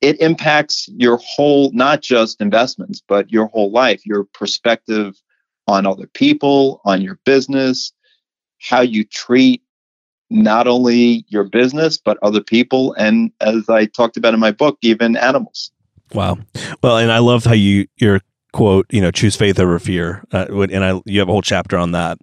it 0.00 0.20
impacts 0.20 0.88
your 0.88 1.18
whole, 1.18 1.70
not 1.72 2.02
just 2.02 2.40
investments, 2.40 3.00
but 3.06 3.30
your 3.30 3.46
whole 3.46 3.70
life, 3.70 4.04
your 4.04 4.24
perspective 4.24 5.14
on 5.68 5.86
other 5.86 6.08
people, 6.08 6.80
on 6.84 7.00
your 7.00 7.20
business, 7.24 7.92
how 8.60 8.80
you 8.80 9.04
treat 9.04 9.62
not 10.28 10.66
only 10.66 11.24
your 11.28 11.44
business, 11.44 11.98
but 11.98 12.18
other 12.22 12.42
people. 12.42 12.94
And 12.94 13.30
as 13.40 13.68
I 13.68 13.86
talked 13.86 14.16
about 14.16 14.34
in 14.34 14.40
my 14.40 14.50
book, 14.50 14.78
even 14.82 15.16
animals. 15.16 15.70
Wow. 16.12 16.38
Well, 16.82 16.98
and 16.98 17.12
I 17.12 17.18
love 17.18 17.44
how 17.44 17.52
you, 17.52 17.86
your 17.96 18.20
quote, 18.52 18.86
you 18.90 19.00
know, 19.00 19.10
choose 19.10 19.36
faith 19.36 19.60
over 19.60 19.78
fear. 19.78 20.24
Uh, 20.32 20.46
and 20.70 20.84
I, 20.84 21.00
you 21.04 21.20
have 21.20 21.28
a 21.28 21.32
whole 21.32 21.42
chapter 21.42 21.76
on 21.76 21.92
that. 21.92 22.18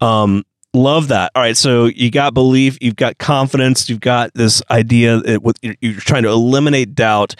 Um, 0.00 0.44
love 0.74 1.08
that. 1.08 1.32
All 1.34 1.42
right. 1.42 1.56
So 1.56 1.86
you 1.86 2.10
got 2.10 2.34
belief, 2.34 2.78
you've 2.80 2.96
got 2.96 3.18
confidence, 3.18 3.88
you've 3.88 4.00
got 4.00 4.32
this 4.34 4.62
idea 4.70 5.18
that 5.18 5.76
you're 5.80 5.94
trying 5.94 6.22
to 6.24 6.30
eliminate 6.30 6.94
doubt. 6.94 7.34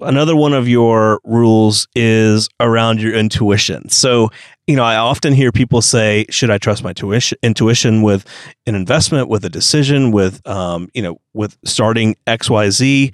Another 0.00 0.34
one 0.34 0.52
of 0.52 0.68
your 0.68 1.20
rules 1.22 1.86
is 1.94 2.48
around 2.58 3.00
your 3.00 3.14
intuition. 3.14 3.88
So, 3.88 4.30
you 4.66 4.74
know, 4.74 4.82
I 4.82 4.96
often 4.96 5.32
hear 5.32 5.52
people 5.52 5.80
say, 5.80 6.26
"Should 6.28 6.50
I 6.50 6.58
trust 6.58 6.82
my 6.82 6.92
tuition, 6.92 7.38
intuition 7.40 8.02
with 8.02 8.24
an 8.66 8.74
investment, 8.74 9.28
with 9.28 9.44
a 9.44 9.48
decision, 9.48 10.10
with, 10.10 10.44
um, 10.48 10.88
you 10.92 11.02
know, 11.02 11.20
with 11.34 11.56
starting 11.64 12.16
X, 12.26 12.50
Y, 12.50 12.70
Z, 12.70 13.12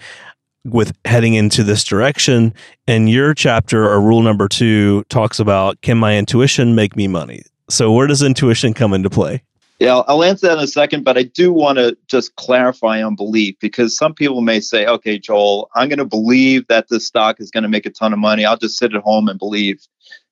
with 0.65 0.93
heading 1.05 1.35
into 1.35 1.63
this 1.63 1.85
direction. 1.85 2.55
And 2.87 3.11
your 3.11 3.35
chapter 3.35 3.89
or 3.89 4.01
rule 4.01 4.23
number 4.23 4.49
two 4.49 5.05
talks 5.09 5.39
about 5.39 5.81
can 5.83 5.99
my 5.99 6.17
intuition 6.17 6.75
make 6.75 6.97
me 6.97 7.09
money? 7.09 7.43
So 7.71 7.93
where 7.93 8.07
does 8.07 8.23
intuition 8.23 8.75
come 8.75 8.95
into 8.95 9.11
play? 9.11 9.43
Yeah, 9.79 9.99
I'll 10.09 10.25
answer 10.25 10.49
that 10.49 10.59
in 10.59 10.65
a 10.65 10.67
second, 10.67 11.05
but 11.05 11.17
I 11.17 11.23
do 11.23 11.53
want 11.53 11.79
to 11.79 11.97
just 12.09 12.35
clarify 12.35 13.01
on 13.01 13.15
belief 13.15 13.55
because 13.61 13.97
some 13.97 14.13
people 14.13 14.41
may 14.41 14.59
say, 14.59 14.87
okay, 14.87 15.21
Joel, 15.21 15.71
I'm 15.77 15.89
going 15.89 16.01
to 16.01 16.05
believe 16.05 16.67
that 16.67 16.89
this 16.89 17.07
stock 17.07 17.41
is 17.41 17.53
going 17.53 17.63
to 17.63 17.69
make 17.69 17.87
a 17.87 17.91
ton 17.91 18.13
of 18.13 18.19
money. 18.19 18.45
I'll 18.45 18.57
just 18.57 18.77
sit 18.77 18.93
at 18.93 19.03
home 19.03 19.29
and 19.29 19.39
believe. 19.39 19.81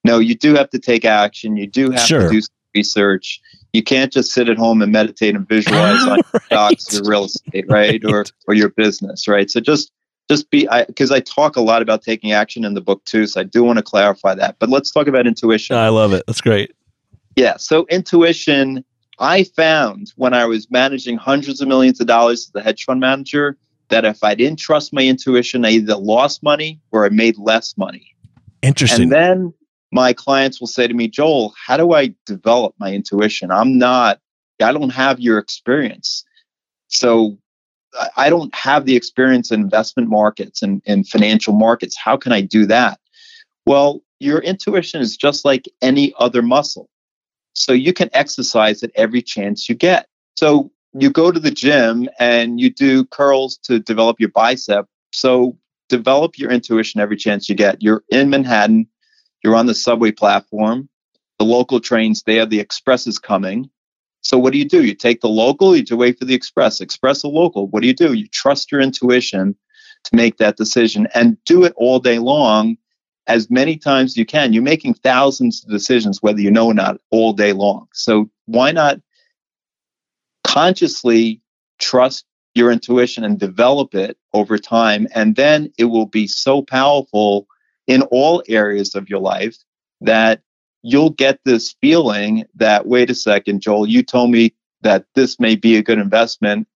No, 0.03 0.19
you 0.19 0.35
do 0.35 0.55
have 0.55 0.71
to 0.71 0.81
take 0.81 1.05
action. 1.05 1.57
You 1.57 1.69
do 1.69 1.93
have 1.93 2.01
sure. 2.01 2.23
to 2.23 2.29
do 2.29 2.47
research. 2.75 3.41
You 3.73 3.85
can't 3.85 4.13
just 4.13 4.33
sit 4.33 4.49
at 4.49 4.59
home 4.59 4.83
and 4.83 4.91
meditate 4.91 5.37
and 5.37 5.49
visualize 5.49 6.03
on 6.03 6.21
right. 6.33 6.43
stocks 6.47 6.99
or 6.99 7.09
real 7.09 7.27
estate, 7.27 7.67
right? 7.69 8.05
or 8.05 8.25
or 8.49 8.55
your 8.55 8.71
business, 8.71 9.29
right? 9.29 9.49
So 9.49 9.61
just 9.61 9.93
just 10.29 10.51
be 10.51 10.69
because 10.89 11.13
I, 11.13 11.17
I, 11.17 11.21
talk 11.21 11.57
a 11.57 11.61
lot 11.61 11.83
about 11.83 12.03
taking 12.03 12.33
action 12.33 12.65
in 12.65 12.75
the 12.75 12.81
book 12.81 13.05
too 13.05 13.29
so 13.29 13.41
i 13.41 13.45
do 13.45 13.63
want 13.63 13.79
to 13.79 13.83
clarify 13.83 14.35
that 14.35 14.57
but 14.59 14.69
let's 14.69 14.91
talk 14.91 15.07
about 15.07 15.25
intuition 15.25 15.77
i 15.77 15.89
love 15.89 16.13
it 16.13 16.25
that's 16.27 16.41
great 16.41 16.73
yeah 17.37 17.57
so 17.57 17.87
intuition 17.91 18.85
i 19.19 19.45
found 19.45 20.13
when 20.17 20.35
i 20.35 20.45
was 20.45 20.71
managing 20.71 21.17
hundreds 21.17 21.61
of 21.61 21.69
millions 21.69 22.01
of 22.01 22.07
dollars 22.07 22.51
as 22.55 22.61
a 22.61 22.65
hedge 22.65 22.85
fund 22.85 23.01
manager 23.01 23.57
that 23.89 24.05
if 24.05 24.23
i 24.23 24.35
didn't 24.35 24.59
trust 24.59 24.93
my 24.93 25.03
intuition 25.03 25.65
i 25.65 25.71
either 25.71 25.97
lost 25.97 26.43
money 26.43 26.81
or 26.93 27.05
i 27.05 27.09
made 27.09 27.37
less 27.39 27.77
money 27.77 28.15
interesting 28.63 29.05
and 29.05 29.13
then 29.13 29.55
my 29.93 30.13
clients 30.13 30.61
will 30.61 30.67
say 30.67 30.87
to 30.87 30.95
me 30.95 31.09
joel 31.09 31.55
how 31.67 31.77
do 31.77 31.93
i 31.93 32.13
develop 32.27 32.75
my 32.79 32.93
intuition 32.93 33.51
i'm 33.51 33.79
not 33.79 34.21
i 34.63 34.73
don't 34.73 34.91
have 34.91 35.21
your 35.21 35.39
experience 35.39 36.25
so 36.89 37.37
I 38.17 38.31
don't 38.31 38.55
have 38.55 38.85
the 38.85 38.97
experience 38.97 39.51
in 39.51 39.61
investment 39.61 40.09
markets 40.09 40.63
and, 40.63 40.83
and 40.87 41.09
financial 41.09 41.55
markets. 41.55 41.97
How 41.97 42.17
can 42.17 42.33
I 42.33 42.41
do 42.41 42.67
that? 42.67 43.01
Well, 43.67 44.03
your 44.21 44.39
intuition 44.41 45.01
is 45.01 45.17
just 45.17 45.45
like 45.45 45.67
any 45.83 46.15
other 46.19 46.43
muscle. 46.43 46.89
So 47.57 47.73
you 47.73 47.95
can 47.95 48.11
exercise 48.13 48.83
at 48.83 48.91
every 48.95 49.23
chance 49.23 49.67
you 49.69 49.75
get. 49.75 50.07
So 50.37 50.71
you 50.93 51.11
go 51.11 51.33
to 51.33 51.41
the 51.41 51.51
gym 51.51 52.09
and 52.19 52.61
you 52.61 52.71
do 52.71 53.07
curls 53.07 53.57
to 53.65 53.81
develop 53.81 54.21
your 54.21 54.29
bicep. 54.29 54.87
So 55.13 55.57
develop 55.89 56.39
your 56.39 56.51
intuition 56.51 57.01
every 57.01 57.17
chance 57.17 57.49
you 57.49 57.55
get. 57.55 57.83
You're 57.83 58.05
in 58.11 58.29
Manhattan, 58.29 58.87
you're 59.43 59.57
on 59.57 59.65
the 59.67 59.75
subway 59.75 60.13
platform, 60.13 60.89
the 61.39 61.47
local 61.47 61.81
trains 61.81 62.23
there, 62.27 62.45
the 62.45 62.61
express 62.61 63.07
is 63.07 63.19
coming. 63.19 63.71
So 64.21 64.37
what 64.37 64.53
do 64.53 64.59
you 64.59 64.69
do? 64.69 64.85
You 64.85 64.95
take 64.95 65.23
the 65.23 65.29
local, 65.29 65.75
you 65.75 65.97
wait 65.97 66.19
for 66.19 66.27
the 66.27 66.35
express, 66.35 66.83
express 66.83 67.23
a 67.23 67.29
local. 67.29 67.69
What 67.69 67.81
do 67.81 67.87
you 67.87 67.95
do? 67.95 68.13
You 68.13 68.29
trust 68.29 68.71
your 68.71 68.83
intuition 68.83 69.57
to 70.05 70.17
make 70.17 70.37
that 70.37 70.59
decision 70.59 71.09
and 71.15 71.43
do 71.45 71.65
it 71.65 71.73
all 71.77 72.01
day 72.01 72.19
long 72.19 72.77
as 73.27 73.51
many 73.51 73.77
times 73.77 74.13
as 74.13 74.17
you 74.17 74.27
can. 74.27 74.53
You're 74.53 74.63
making 74.63 74.95
thousands 74.95 75.65
of 75.65 75.71
decisions, 75.71 76.23
whether 76.23 76.41
you 76.41 76.51
know 76.51 76.67
or 76.67 76.75
not, 76.75 77.01
all 77.11 77.33
day 77.33 77.53
long. 77.53 77.89
So 77.93 78.31
why 78.47 78.73
not 78.73 79.01
consciously 80.45 81.41
trust 81.79 82.25
your 82.55 82.71
intuition 82.71 83.25
and 83.25 83.39
develop 83.39 83.95
it 83.95 84.17
over 84.33 84.59
time? 84.59 85.09
And 85.15 85.37
then 85.37 85.73
it 85.79 85.85
will 85.85 86.07
be 86.07 86.27
so 86.27 86.63
powerful 86.63 87.47
in 87.87 88.03
all 88.03 88.43
areas 88.49 88.95
of 88.95 89.09
your 89.09 89.21
life 89.21 89.57
that 90.01 90.43
you'll 90.83 91.11
get 91.11 91.41
this 91.45 91.75
feeling 91.81 92.45
that, 92.55 92.87
wait 92.87 93.11
a 93.11 93.15
second, 93.15 93.61
Joel, 93.61 93.87
you 93.87 94.03
told 94.03 94.31
me 94.31 94.55
that 94.83 95.05
this 95.15 95.41
may 95.41 95.57
be 95.57 95.77
a 95.77 95.83
good 95.83 95.99
investment. 95.99 96.69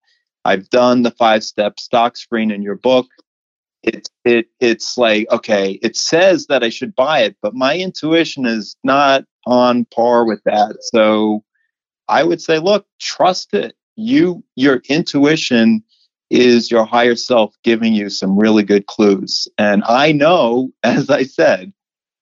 I've 0.44 0.68
done 0.70 1.02
the 1.02 1.10
five 1.12 1.44
step 1.44 1.78
stock 1.78 2.16
screen 2.16 2.50
in 2.50 2.62
your 2.62 2.76
book. 2.76 3.06
It's 3.82 4.10
it 4.24 4.46
it's 4.60 4.98
like 4.98 5.26
okay, 5.30 5.78
it 5.82 5.96
says 5.96 6.46
that 6.46 6.62
I 6.62 6.68
should 6.68 6.94
buy 6.94 7.20
it, 7.20 7.36
but 7.40 7.54
my 7.54 7.78
intuition 7.78 8.46
is 8.46 8.76
not 8.84 9.24
on 9.46 9.86
par 9.86 10.26
with 10.26 10.42
that. 10.44 10.76
So 10.80 11.42
I 12.08 12.24
would 12.24 12.42
say, 12.42 12.58
look, 12.58 12.86
trust 13.00 13.54
it. 13.54 13.74
You 13.96 14.44
your 14.56 14.82
intuition 14.88 15.82
is 16.30 16.70
your 16.70 16.84
higher 16.84 17.16
self 17.16 17.54
giving 17.64 17.94
you 17.94 18.10
some 18.10 18.38
really 18.38 18.62
good 18.62 18.86
clues. 18.86 19.48
And 19.58 19.82
I 19.84 20.12
know, 20.12 20.70
as 20.82 21.10
I 21.10 21.24
said, 21.24 21.72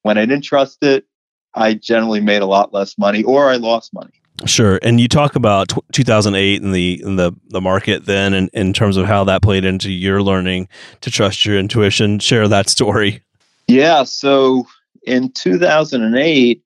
when 0.03 0.19
I 0.19 0.27
didn't 0.27 0.45
trust 0.45 0.79
it, 0.83 1.07
I 1.55 1.75
generally 1.75 2.21
made 2.21 2.43
a 2.43 2.47
lot 2.47 2.73
less 2.73 2.97
money 2.99 3.25
or 3.25 3.51
I 3.51 3.57
lost 3.57 3.93
money. 3.93 4.18
Sure, 4.47 4.79
and 4.83 5.01
you 5.01 5.09
talk 5.09 5.35
about 5.35 5.71
t- 5.71 5.81
2008 5.93 6.63
and 6.63 6.73
the 6.73 7.01
and 7.05 7.19
the 7.19 7.33
the 7.49 7.61
market 7.61 8.07
then, 8.07 8.35
and 8.35 8.49
in 8.53 8.73
terms 8.73 8.97
of 8.97 9.07
how 9.07 9.25
that 9.25 9.43
played 9.43 9.65
into 9.65 9.91
your 9.91 10.23
learning 10.23 10.69
to 11.01 11.11
trust 11.11 11.45
your 11.45 11.59
intuition. 11.59 12.21
Share 12.21 12.47
that 12.47 12.69
story. 12.69 13.23
Yeah, 13.67 14.05
so 14.05 14.67
in 15.03 15.33
2008, 15.33 16.63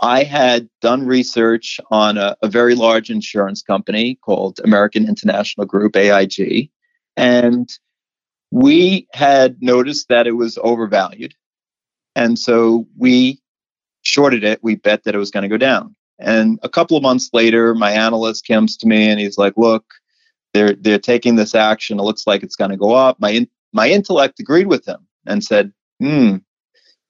I 0.00 0.22
had 0.24 0.68
done 0.80 1.06
research 1.06 1.78
on 1.90 2.16
a, 2.16 2.34
a 2.42 2.48
very 2.48 2.74
large 2.74 3.10
insurance 3.10 3.62
company 3.62 4.14
called 4.16 4.58
American 4.64 5.06
International 5.06 5.66
Group 5.66 5.96
(AIG), 5.96 6.70
and 7.14 7.68
we 8.50 9.06
had 9.12 9.60
noticed 9.60 10.08
that 10.08 10.26
it 10.26 10.32
was 10.32 10.58
overvalued, 10.62 11.34
and 12.16 12.38
so 12.38 12.86
we 12.96 13.38
shorted 14.00 14.44
it, 14.44 14.60
we 14.62 14.76
bet 14.76 15.04
that 15.04 15.14
it 15.14 15.18
was 15.18 15.30
going 15.30 15.42
to 15.42 15.48
go 15.48 15.58
down. 15.58 15.94
And 16.22 16.58
a 16.62 16.68
couple 16.68 16.96
of 16.96 17.02
months 17.02 17.30
later, 17.32 17.74
my 17.74 17.90
analyst 17.90 18.46
comes 18.46 18.76
to 18.78 18.86
me 18.86 19.08
and 19.10 19.18
he's 19.18 19.38
like, 19.38 19.54
"Look, 19.56 19.84
they're 20.54 20.74
they're 20.74 20.98
taking 20.98 21.36
this 21.36 21.54
action. 21.54 21.98
It 21.98 22.04
looks 22.04 22.26
like 22.26 22.42
it's 22.42 22.56
going 22.56 22.70
to 22.70 22.76
go 22.76 22.92
up." 22.94 23.20
My 23.20 23.30
in, 23.30 23.48
my 23.72 23.88
intellect 23.88 24.40
agreed 24.40 24.68
with 24.68 24.86
him 24.86 25.06
and 25.26 25.42
said, 25.42 25.72
"Hmm, 26.00 26.36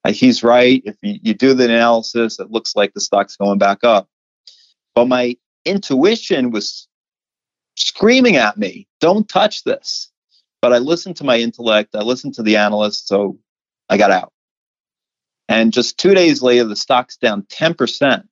he's 0.07 0.43
right. 0.43 0.81
If 0.85 0.97
you, 1.01 1.19
you 1.21 1.33
do 1.33 1.53
the 1.53 1.65
analysis, 1.65 2.39
it 2.39 2.51
looks 2.51 2.75
like 2.75 2.93
the 2.93 3.01
stock's 3.01 3.37
going 3.37 3.59
back 3.59 3.83
up." 3.83 4.09
But 4.95 5.07
my 5.07 5.37
intuition 5.65 6.51
was 6.51 6.87
screaming 7.77 8.37
at 8.37 8.57
me, 8.57 8.87
"Don't 8.99 9.29
touch 9.29 9.63
this." 9.63 10.09
But 10.61 10.73
I 10.73 10.79
listened 10.79 11.17
to 11.17 11.25
my 11.25 11.37
intellect. 11.37 11.95
I 11.95 12.01
listened 12.01 12.33
to 12.35 12.43
the 12.43 12.57
analyst, 12.57 13.07
so 13.07 13.37
I 13.89 13.97
got 13.97 14.11
out. 14.11 14.33
And 15.49 15.73
just 15.73 15.97
two 15.97 16.13
days 16.13 16.41
later, 16.41 16.63
the 16.63 16.75
stock's 16.75 17.17
down 17.17 17.43
10%. 17.43 18.23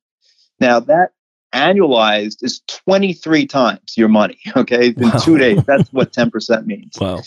Now, 0.61 0.79
that 0.79 1.11
annualized 1.53 2.43
is 2.43 2.61
23 2.67 3.45
times 3.47 3.97
your 3.97 4.07
money, 4.07 4.39
okay? 4.55 4.89
In 4.89 5.09
wow. 5.09 5.17
two 5.17 5.37
days. 5.37 5.63
That's 5.65 5.91
what 5.91 6.13
10% 6.13 6.65
means. 6.65 6.93
Wow. 7.01 7.21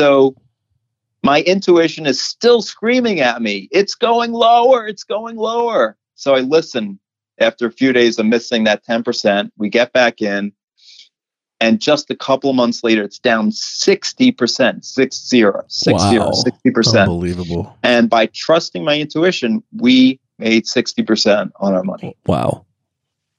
So 0.00 0.36
my 1.22 1.42
intuition 1.42 2.06
is 2.06 2.22
still 2.22 2.62
screaming 2.62 3.20
at 3.20 3.42
me, 3.42 3.68
it's 3.72 3.94
going 3.94 4.32
lower, 4.32 4.86
it's 4.86 5.04
going 5.04 5.36
lower. 5.36 5.96
So 6.14 6.34
I 6.34 6.40
listen 6.40 6.98
after 7.40 7.66
a 7.66 7.72
few 7.72 7.92
days 7.92 8.18
of 8.18 8.26
missing 8.26 8.64
that 8.64 8.86
10%. 8.86 9.50
We 9.58 9.68
get 9.68 9.92
back 9.92 10.22
in. 10.22 10.52
And 11.60 11.80
just 11.80 12.08
a 12.08 12.16
couple 12.16 12.50
of 12.50 12.54
months 12.54 12.84
later, 12.84 13.02
it's 13.02 13.18
down 13.18 13.50
60%, 13.50 14.84
six 14.84 15.28
zero, 15.28 15.64
six 15.66 16.00
wow. 16.00 16.10
zero, 16.10 16.30
60%. 16.30 17.00
Unbelievable. 17.00 17.76
And 17.82 18.08
by 18.08 18.26
trusting 18.26 18.84
my 18.84 18.96
intuition, 18.96 19.64
we 19.76 20.20
made 20.38 20.66
60% 20.66 21.50
on 21.56 21.74
our 21.74 21.82
money. 21.82 22.16
Wow. 22.26 22.64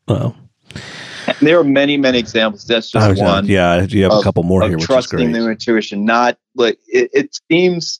And 0.09 1.47
there 1.47 1.59
are 1.59 1.63
many, 1.63 1.95
many 1.97 2.17
examples. 2.17 2.65
That's 2.65 2.91
just 2.91 3.21
one. 3.21 3.45
Yeah, 3.45 3.81
you 3.83 4.03
have 4.03 4.11
of, 4.11 4.19
a 4.19 4.23
couple 4.23 4.43
more 4.43 4.63
here, 4.63 4.77
which 4.77 4.85
trusting 4.85 5.19
is 5.19 5.25
great. 5.31 5.41
the 5.41 5.49
intuition. 5.51 6.05
Not 6.05 6.37
like 6.55 6.79
it, 6.87 7.09
it 7.13 7.39
seems 7.51 7.99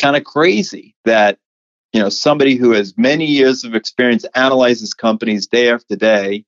kind 0.00 0.16
of 0.16 0.24
crazy 0.24 0.94
that 1.04 1.38
you 1.92 2.00
know 2.00 2.08
somebody 2.08 2.56
who 2.56 2.72
has 2.72 2.96
many 2.96 3.26
years 3.26 3.64
of 3.64 3.74
experience 3.74 4.24
analyzes 4.34 4.94
companies 4.94 5.46
day 5.46 5.70
after 5.70 5.96
day 5.96 6.44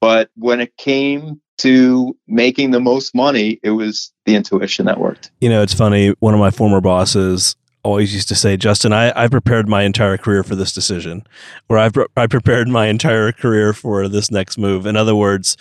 but 0.00 0.30
when 0.34 0.60
it 0.60 0.76
came 0.76 1.40
to 1.58 2.16
making 2.26 2.72
the 2.72 2.80
most 2.80 3.14
money 3.14 3.60
it 3.62 3.70
was 3.70 4.12
the 4.26 4.34
intuition 4.34 4.86
that 4.86 4.98
worked 4.98 5.30
You 5.40 5.48
know, 5.48 5.62
it's 5.62 5.74
funny. 5.74 6.14
One 6.18 6.34
of 6.34 6.40
my 6.40 6.50
former 6.50 6.80
bosses 6.80 7.56
always 7.84 8.14
used 8.14 8.28
to 8.28 8.34
say, 8.34 8.56
Justin, 8.56 8.92
I, 8.92 9.24
I 9.24 9.28
prepared 9.28 9.68
my 9.68 9.82
entire 9.82 10.16
career 10.16 10.42
for 10.42 10.54
this 10.54 10.72
decision, 10.72 11.26
or 11.68 11.78
I've, 11.78 11.94
I 12.16 12.26
prepared 12.26 12.68
my 12.68 12.86
entire 12.86 13.32
career 13.32 13.72
for 13.72 14.08
this 14.08 14.30
next 14.30 14.58
move. 14.58 14.86
In 14.86 14.96
other 14.96 15.14
words, 15.14 15.56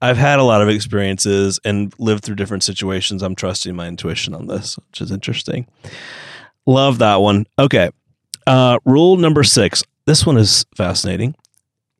I've 0.00 0.16
had 0.16 0.38
a 0.38 0.44
lot 0.44 0.60
of 0.60 0.68
experiences 0.68 1.58
and 1.64 1.94
lived 1.98 2.24
through 2.24 2.34
different 2.36 2.62
situations. 2.62 3.22
I'm 3.22 3.34
trusting 3.34 3.74
my 3.74 3.88
intuition 3.88 4.34
on 4.34 4.46
this, 4.46 4.76
which 4.76 5.00
is 5.00 5.10
interesting. 5.10 5.66
Love 6.66 6.98
that 6.98 7.16
one. 7.16 7.46
Okay. 7.58 7.90
Uh, 8.46 8.78
rule 8.84 9.16
number 9.16 9.42
six. 9.42 9.82
This 10.04 10.26
one 10.26 10.36
is 10.36 10.66
fascinating. 10.76 11.34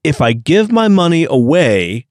If 0.03 0.21
I 0.21 0.35
give 0.35 0.71
my 0.71 0.89
money 0.89 1.25
away, 1.25 2.07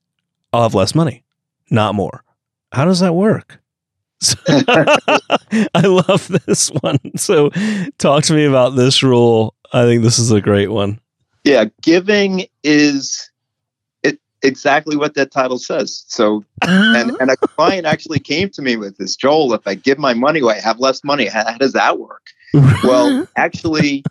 I'll 0.52 0.64
have 0.64 0.74
less 0.74 0.96
money, 0.96 1.24
not 1.70 1.94
more. 1.94 2.24
How 2.72 2.86
does 2.86 3.00
that 3.02 3.14
work? 3.14 3.60
I 5.74 5.82
love 5.82 6.28
this 6.46 6.70
one. 6.82 7.00
So, 7.18 7.50
talk 7.98 8.24
to 8.26 8.34
me 8.34 8.46
about 8.46 8.72
this 8.72 9.04
rule. 9.04 9.56
I 9.74 9.84
think 9.84 10.04
this 10.04 10.20
is 10.20 10.32
a 10.32 10.42
great 10.42 10.72
one. 10.72 11.00
yeah 11.44 11.66
giving 11.82 12.46
is 12.64 13.30
it 14.04 14.20
exactly 14.42 14.96
what 14.96 15.14
that 15.16 15.32
title 15.32 15.60
says 15.60 16.06
so 16.08 16.44
and 16.62 17.12
uh-huh. 17.12 17.18
and 17.20 17.32
a 17.32 17.38
client 17.38 17.86
actually 17.86 18.20
came 18.20 18.50
to 18.50 18.62
me 18.62 18.76
with 18.76 18.98
this 18.98 19.16
joel 19.16 19.54
if 19.54 19.66
i 19.68 19.76
give 19.76 19.98
my 19.98 20.14
money 20.14 20.40
away 20.40 20.56
i 20.56 20.60
have 20.60 20.80
less 20.80 21.04
money 21.04 21.26
how, 21.26 21.44
how 21.46 21.58
does 21.58 21.74
that 21.74 22.00
work 22.00 22.26
well 22.84 23.28
actually 23.36 24.04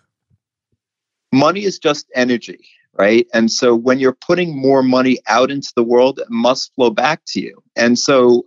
money 1.33 1.65
is 1.65 1.79
just 1.79 2.07
energy 2.15 2.67
right 2.99 3.27
and 3.33 3.51
so 3.51 3.75
when 3.75 3.99
you're 3.99 4.13
putting 4.13 4.57
more 4.57 4.83
money 4.83 5.19
out 5.27 5.51
into 5.51 5.73
the 5.75 5.83
world 5.83 6.19
it 6.19 6.31
must 6.31 6.75
flow 6.75 6.91
back 6.91 7.23
to 7.27 7.41
you 7.41 7.63
and 7.77 7.99
so 7.99 8.45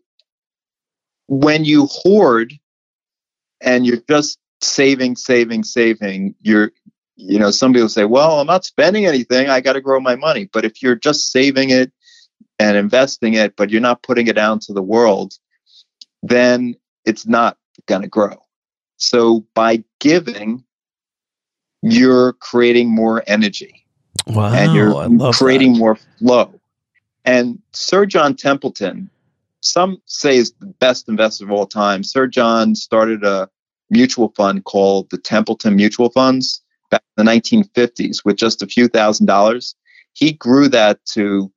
when 1.28 1.66
you 1.66 1.88
hoard 1.90 2.54
and 3.62 3.86
you're 3.86 4.02
just 4.10 4.40
saving 4.62 5.16
saving 5.16 5.64
saving 5.64 6.36
you're 6.42 6.72
you 7.16 7.38
know 7.40 7.52
some 7.52 7.74
people 7.74 7.90
say 7.90 8.06
well 8.06 8.40
i'm 8.40 8.48
not 8.48 8.66
spending 8.66 9.06
anything 9.06 9.50
i 9.50 9.60
got 9.62 9.74
to 9.74 9.82
grow 9.82 10.00
my 10.00 10.16
money 10.16 10.50
but 10.52 10.66
if 10.66 10.82
you're 10.82 10.96
just 10.96 11.32
saving 11.32 11.70
it 11.70 11.92
and 12.60 12.78
investing 12.78 13.34
it 13.34 13.56
but 13.56 13.70
you're 13.70 13.82
not 13.82 14.02
putting 14.02 14.28
it 14.28 14.38
out 14.38 14.62
to 14.62 14.74
the 14.74 14.82
world 14.82 15.34
then 16.24 16.76
it's 17.06 17.28
not 17.28 17.58
going 17.88 18.02
to 18.02 18.08
grow 18.08 18.42
so 18.98 19.46
by 19.54 19.84
giving 20.00 20.64
you're 21.82 22.34
creating 22.34 22.90
more 22.90 23.24
energy 23.28 23.86
Wow. 24.28 24.54
and 24.54 24.74
you're 24.74 25.32
creating 25.34 25.74
that. 25.74 25.80
more 25.80 25.96
flow. 26.18 26.60
And 27.26 27.62
Sir 27.74 28.06
John 28.06 28.36
Templeton, 28.36 29.10
some 29.66 30.02
say 30.06 30.38
is 30.38 30.54
the 30.60 30.68
best 30.80 31.10
investor 31.10 31.46
of 31.46 31.52
all 31.52 31.66
time. 31.66 32.04
Sir 32.04 32.28
John 32.28 32.76
started 32.76 33.24
a 33.24 33.50
mutual 33.90 34.30
fund 34.36 34.64
called 34.64 35.10
the 35.10 35.18
Templeton 35.18 35.76
Mutual 35.76 36.10
Funds 36.10 36.62
back 36.92 37.04
in 37.18 37.26
the 37.26 37.32
1950s 37.32 38.24
with 38.24 38.38
just 38.38 38.62
a 38.62 38.68
few 38.68 38.88
thousand 38.88 39.26
dollars. 39.26 39.76
He 40.14 40.34
grew 40.34 40.68
that 40.70 41.04
to 41.14 41.52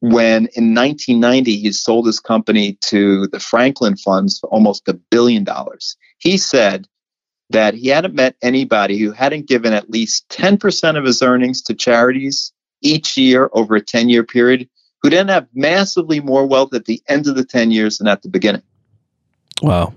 when 0.00 0.48
in 0.54 0.74
1990 0.74 1.56
he 1.56 1.72
sold 1.72 2.06
his 2.06 2.20
company 2.20 2.78
to 2.80 3.26
the 3.28 3.40
Franklin 3.40 3.96
Funds 3.96 4.38
for 4.38 4.48
almost 4.48 4.88
a 4.88 4.94
billion 4.94 5.44
dollars. 5.44 5.96
He 6.18 6.38
said 6.38 6.86
that 7.50 7.74
he 7.74 7.88
hadn't 7.88 8.14
met 8.14 8.36
anybody 8.42 8.98
who 8.98 9.12
hadn't 9.12 9.48
given 9.48 9.72
at 9.72 9.90
least 9.90 10.28
10% 10.30 10.96
of 10.96 11.04
his 11.04 11.22
earnings 11.22 11.62
to 11.62 11.74
charities 11.74 12.52
each 12.80 13.16
year 13.16 13.50
over 13.52 13.76
a 13.76 13.80
10 13.80 14.08
year 14.08 14.24
period 14.24 14.68
who 15.04 15.10
didn't 15.10 15.28
have 15.28 15.46
massively 15.52 16.18
more 16.18 16.46
wealth 16.46 16.72
at 16.72 16.86
the 16.86 17.02
end 17.08 17.26
of 17.26 17.36
the 17.36 17.44
10 17.44 17.70
years 17.70 17.98
than 17.98 18.08
at 18.08 18.22
the 18.22 18.28
beginning. 18.30 18.62
Wow. 19.60 19.92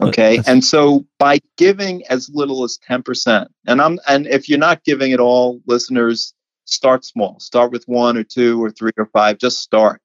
Okay. 0.00 0.36
That's- 0.36 0.46
And 0.46 0.64
so 0.64 1.04
by 1.18 1.40
giving 1.56 2.06
as 2.06 2.30
little 2.32 2.62
as 2.62 2.78
10%, 2.88 3.48
and 3.66 3.82
I'm 3.82 3.98
and 4.06 4.28
if 4.28 4.48
you're 4.48 4.56
not 4.60 4.84
giving 4.84 5.12
at 5.12 5.18
all, 5.18 5.60
listeners, 5.66 6.34
start 6.66 7.04
small. 7.04 7.40
Start 7.40 7.72
with 7.72 7.82
one 7.88 8.16
or 8.16 8.22
two 8.22 8.62
or 8.62 8.70
three 8.70 8.92
or 8.96 9.06
five. 9.06 9.38
Just 9.38 9.58
start. 9.58 10.00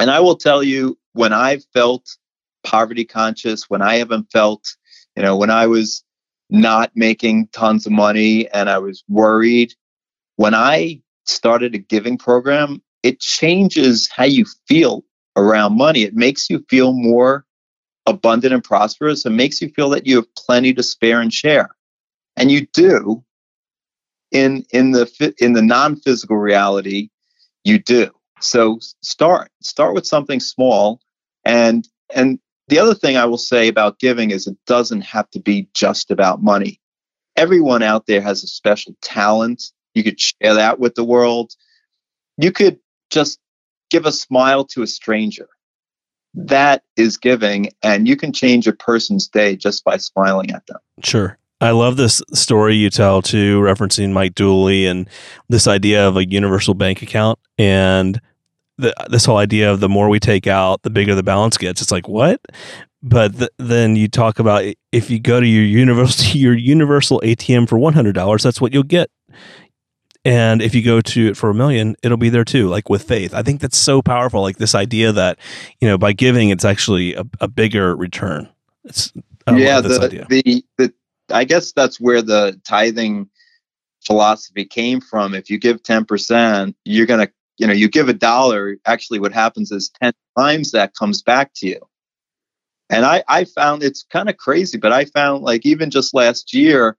And 0.00 0.10
I 0.10 0.18
will 0.18 0.36
tell 0.36 0.64
you, 0.64 0.98
when 1.12 1.32
I 1.32 1.58
felt 1.72 2.04
poverty 2.64 3.04
conscious, 3.04 3.70
when 3.70 3.80
I 3.80 3.98
haven't 3.98 4.32
felt, 4.32 4.74
you 5.16 5.22
know, 5.22 5.36
when 5.36 5.50
I 5.50 5.68
was 5.68 6.02
not 6.50 6.90
making 6.96 7.46
tons 7.52 7.86
of 7.86 7.92
money 7.92 8.48
and 8.50 8.68
I 8.68 8.78
was 8.78 9.04
worried, 9.08 9.72
when 10.34 10.54
I 10.54 11.00
started 11.26 11.76
a 11.76 11.78
giving 11.78 12.18
program, 12.18 12.82
it 13.02 13.20
changes 13.20 14.08
how 14.08 14.24
you 14.24 14.44
feel 14.66 15.04
around 15.36 15.76
money. 15.76 16.02
It 16.02 16.14
makes 16.14 16.50
you 16.50 16.64
feel 16.68 16.92
more 16.92 17.44
abundant 18.06 18.54
and 18.54 18.64
prosperous. 18.64 19.24
It 19.24 19.30
makes 19.30 19.60
you 19.60 19.68
feel 19.70 19.90
that 19.90 20.06
you 20.06 20.16
have 20.16 20.34
plenty 20.34 20.72
to 20.74 20.82
spare 20.82 21.20
and 21.20 21.32
share. 21.32 21.70
And 22.36 22.50
you 22.50 22.66
do 22.72 23.24
in 24.30 24.64
in 24.72 24.92
the 24.92 25.34
in 25.38 25.52
the 25.52 25.62
non-physical 25.62 26.36
reality, 26.36 27.10
you 27.64 27.78
do. 27.78 28.10
So 28.40 28.78
start 29.02 29.50
start 29.62 29.94
with 29.94 30.06
something 30.06 30.40
small 30.40 31.00
and 31.44 31.88
and 32.14 32.38
the 32.68 32.78
other 32.78 32.94
thing 32.94 33.16
I 33.16 33.24
will 33.24 33.38
say 33.38 33.68
about 33.68 33.98
giving 33.98 34.30
is 34.30 34.46
it 34.46 34.56
doesn't 34.66 35.00
have 35.00 35.30
to 35.30 35.40
be 35.40 35.68
just 35.74 36.10
about 36.10 36.42
money. 36.42 36.80
Everyone 37.36 37.82
out 37.82 38.06
there 38.06 38.20
has 38.20 38.44
a 38.44 38.46
special 38.46 38.94
talent. 39.00 39.62
You 39.94 40.04
could 40.04 40.20
share 40.20 40.54
that 40.54 40.78
with 40.78 40.94
the 40.94 41.04
world. 41.04 41.52
You 42.36 42.52
could 42.52 42.78
just 43.10 43.38
give 43.90 44.06
a 44.06 44.12
smile 44.12 44.64
to 44.66 44.82
a 44.82 44.86
stranger. 44.86 45.48
That 46.34 46.82
is 46.96 47.16
giving, 47.16 47.70
and 47.82 48.06
you 48.06 48.16
can 48.16 48.32
change 48.32 48.68
a 48.68 48.72
person's 48.72 49.28
day 49.28 49.56
just 49.56 49.84
by 49.84 49.96
smiling 49.96 50.50
at 50.50 50.66
them. 50.66 50.78
Sure. 51.02 51.38
I 51.60 51.72
love 51.72 51.96
this 51.96 52.22
story 52.32 52.76
you 52.76 52.88
tell 52.88 53.20
too, 53.20 53.60
referencing 53.60 54.12
Mike 54.12 54.34
Dooley 54.34 54.86
and 54.86 55.08
this 55.48 55.66
idea 55.66 56.06
of 56.06 56.16
a 56.16 56.24
universal 56.24 56.74
bank 56.74 57.02
account 57.02 57.38
and 57.58 58.20
the, 58.76 58.94
this 59.10 59.24
whole 59.24 59.38
idea 59.38 59.72
of 59.72 59.80
the 59.80 59.88
more 59.88 60.08
we 60.08 60.20
take 60.20 60.46
out, 60.46 60.82
the 60.82 60.90
bigger 60.90 61.16
the 61.16 61.24
balance 61.24 61.58
gets. 61.58 61.82
It's 61.82 61.90
like 61.90 62.06
what? 62.06 62.40
But 63.02 63.36
th- 63.36 63.50
then 63.58 63.96
you 63.96 64.06
talk 64.06 64.38
about 64.38 64.64
if 64.92 65.10
you 65.10 65.18
go 65.18 65.40
to 65.40 65.46
your 65.46 65.64
universal 65.64 66.26
your 66.38 66.54
universal 66.54 67.20
ATM 67.24 67.68
for 67.68 67.78
one 67.78 67.92
hundred 67.92 68.14
dollars, 68.14 68.42
that's 68.42 68.60
what 68.60 68.72
you'll 68.72 68.84
get. 68.84 69.10
And 70.28 70.60
if 70.60 70.74
you 70.74 70.82
go 70.82 71.00
to 71.00 71.28
it 71.28 71.38
for 71.38 71.48
a 71.48 71.54
million, 71.54 71.96
it'll 72.02 72.18
be 72.18 72.28
there 72.28 72.44
too. 72.44 72.68
Like 72.68 72.90
with 72.90 73.02
faith, 73.02 73.32
I 73.32 73.42
think 73.42 73.62
that's 73.62 73.78
so 73.78 74.02
powerful. 74.02 74.42
Like 74.42 74.58
this 74.58 74.74
idea 74.74 75.10
that 75.12 75.38
you 75.80 75.88
know 75.88 75.96
by 75.96 76.12
giving, 76.12 76.50
it's 76.50 76.66
actually 76.66 77.14
a, 77.14 77.24
a 77.40 77.48
bigger 77.48 77.96
return. 77.96 78.46
It's 78.84 79.10
I 79.46 79.56
yeah, 79.56 79.80
the, 79.80 80.26
the 80.28 80.64
the 80.76 80.92
I 81.30 81.44
guess 81.44 81.72
that's 81.72 81.98
where 81.98 82.20
the 82.20 82.60
tithing 82.68 83.30
philosophy 84.04 84.66
came 84.66 85.00
from. 85.00 85.34
If 85.34 85.48
you 85.48 85.58
give 85.58 85.82
ten 85.82 86.04
percent, 86.04 86.76
you're 86.84 87.06
gonna, 87.06 87.28
you 87.56 87.66
know, 87.66 87.72
you 87.72 87.88
give 87.88 88.10
a 88.10 88.14
dollar. 88.14 88.76
Actually, 88.84 89.20
what 89.20 89.32
happens 89.32 89.72
is 89.72 89.90
ten 90.02 90.12
times 90.36 90.72
that 90.72 90.94
comes 90.94 91.22
back 91.22 91.52
to 91.56 91.68
you. 91.68 91.80
And 92.90 93.06
I, 93.06 93.24
I 93.28 93.44
found 93.44 93.82
it's 93.82 94.02
kind 94.02 94.28
of 94.28 94.36
crazy, 94.36 94.76
but 94.76 94.92
I 94.92 95.06
found 95.06 95.42
like 95.42 95.64
even 95.64 95.90
just 95.90 96.12
last 96.12 96.52
year 96.52 96.98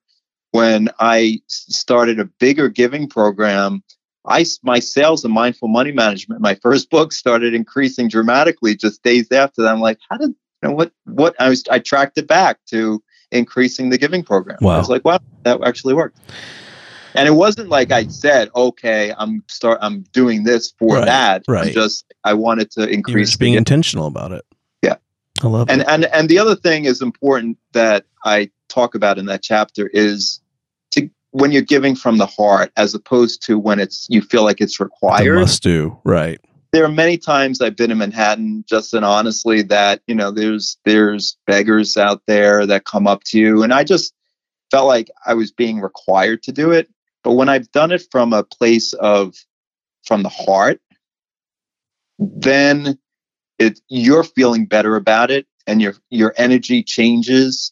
when 0.52 0.90
I 1.00 1.42
started 1.48 2.20
a 2.20 2.26
bigger 2.26 2.70
giving 2.70 3.08
program, 3.08 3.84
I 4.28 4.46
my 4.64 4.80
sales 4.80 5.24
and 5.24 5.34
mindful 5.34 5.68
money 5.68 5.92
management, 5.92 6.42
my 6.42 6.56
first 6.56 6.90
book 6.90 7.12
started 7.12 7.54
increasing 7.54 8.08
dramatically 8.10 8.76
just 8.76 9.04
days 9.04 9.32
after 9.32 9.62
that. 9.64 9.72
I'm 9.72 9.80
like, 9.80 10.00
how 10.10 10.18
did 10.18 10.30
you 10.30 10.70
know 10.70 10.72
what 10.72 10.92
what 11.06 11.36
I 11.40 11.50
was 11.50 11.64
I 11.70 11.80
tracked 11.80 12.18
it 12.18 12.28
back 12.28 12.60
to 12.70 13.02
increasing 13.32 13.90
the 13.90 13.98
giving 13.98 14.24
program. 14.24 14.58
Wow. 14.62 14.76
I 14.76 14.78
was 14.80 14.90
like, 14.90 15.06
wow, 15.06 15.20
that 15.44 15.62
actually 15.64 15.94
worked. 15.94 16.18
And 17.16 17.28
it 17.28 17.32
wasn't 17.32 17.70
like 17.70 17.92
I 17.92 18.08
said, 18.08 18.50
okay, 18.56 19.14
I'm 19.18 19.44
start 19.48 19.80
I'm 19.82 20.04
doing 20.14 20.44
this 20.44 20.74
for 20.78 20.96
Right, 20.96 21.06
that. 21.06 21.44
I'm 21.48 21.54
right. 21.54 21.74
just 21.74 22.06
I 22.24 22.34
wanted 22.34 22.72
to 22.72 22.88
increase 22.88 23.36
being 23.36 23.54
intentional 23.56 24.08
about 24.08 24.32
it. 24.32 24.46
Yeah. 24.84 24.96
I 25.42 25.48
love 25.48 25.70
And 25.70 25.82
it. 25.82 25.88
and 25.90 26.06
and 26.06 26.30
the 26.30 26.40
other 26.40 26.56
thing 26.56 26.86
is 26.86 27.02
important 27.02 27.58
that 27.74 28.06
I 28.26 28.52
talk 28.70 28.96
about 28.96 29.18
in 29.18 29.26
that 29.26 29.42
chapter 29.44 29.90
is 29.94 30.42
to 30.92 31.10
when 31.32 31.52
you're 31.52 31.62
giving 31.62 31.96
from 31.96 32.18
the 32.18 32.26
heart 32.26 32.72
as 32.78 32.94
opposed 32.96 33.44
to 33.48 33.60
when 33.60 33.80
it's 33.80 34.08
you 34.10 34.22
feel 34.22 34.44
like 34.44 34.62
it's 34.62 34.78
The 34.78 34.86
required. 34.86 35.36
must 35.40 35.62
do. 35.64 36.00
Right. 36.04 36.40
there 36.72 36.86
are 36.86 36.92
many 36.92 37.18
times 37.18 37.62
I've 37.62 37.76
been 37.76 37.92
in 37.92 37.98
Manhattan, 37.98 38.64
Justin, 38.68 39.04
honestly, 39.04 39.62
that 39.64 40.02
you 40.08 40.16
know 40.16 40.32
there's 40.32 40.78
there's 40.86 41.38
beggars 41.48 41.98
out 41.98 42.22
there 42.28 42.66
that 42.68 42.86
come 42.86 43.08
up 43.08 43.24
to 43.26 43.40
you, 43.40 43.64
and 43.64 43.74
I 43.74 43.84
just 43.84 44.14
felt 44.72 44.88
like 44.88 45.10
I 45.26 45.34
was 45.34 45.52
being 45.52 45.80
required 45.82 46.44
to 46.44 46.52
do 46.52 46.72
it. 46.72 46.88
But 47.24 47.34
when 47.34 47.50
I've 47.50 47.72
done 47.72 47.92
it 47.92 48.04
from 48.12 48.34
a 48.34 48.44
place 48.44 48.94
of 48.94 49.36
from 50.06 50.24
the 50.24 50.30
heart, 50.30 50.80
then 52.18 52.98
it 53.58 53.80
you're 53.90 54.24
feeling 54.24 54.66
better 54.66 54.96
about 54.96 55.32
it, 55.32 55.46
and 55.68 55.82
your 55.82 55.96
your 56.10 56.34
energy 56.38 56.84
changes, 56.84 57.72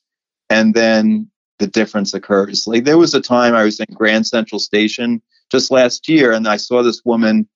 and 0.49 0.73
then 0.73 1.29
the 1.59 1.67
difference 1.67 2.13
occurs. 2.13 2.67
Like 2.67 2.83
there 2.83 2.97
was 2.97 3.13
a 3.13 3.21
time 3.21 3.55
I 3.55 3.63
was 3.63 3.79
in 3.79 3.93
Grand 3.93 4.27
Central 4.27 4.59
Station 4.59 5.21
just 5.51 5.71
last 5.71 6.07
year, 6.07 6.31
and 6.31 6.47
I 6.47 6.57
saw 6.57 6.83
this 6.83 7.01
woman 7.03 7.47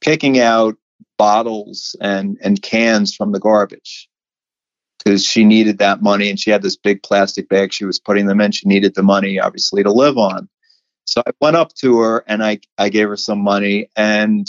picking 0.00 0.38
out 0.38 0.76
bottles 1.18 1.96
and 2.00 2.38
and 2.40 2.62
cans 2.62 3.14
from 3.14 3.32
the 3.32 3.40
garbage 3.40 4.08
because 4.98 5.24
she 5.24 5.44
needed 5.44 5.78
that 5.78 6.02
money 6.02 6.30
and 6.30 6.38
she 6.38 6.50
had 6.50 6.62
this 6.62 6.76
big 6.76 7.02
plastic 7.02 7.48
bag 7.48 7.72
she 7.72 7.84
was 7.84 8.00
putting 8.00 8.26
them 8.26 8.40
in 8.40 8.50
she 8.50 8.66
needed 8.66 8.94
the 8.94 9.02
money 9.02 9.38
obviously 9.38 9.82
to 9.82 9.92
live 9.92 10.16
on 10.16 10.48
so 11.04 11.22
i 11.26 11.30
went 11.40 11.56
up 11.56 11.74
to 11.74 11.98
her 11.98 12.24
and 12.26 12.42
i 12.42 12.58
i 12.78 12.88
gave 12.88 13.08
her 13.08 13.16
some 13.16 13.38
money 13.38 13.90
and 13.96 14.46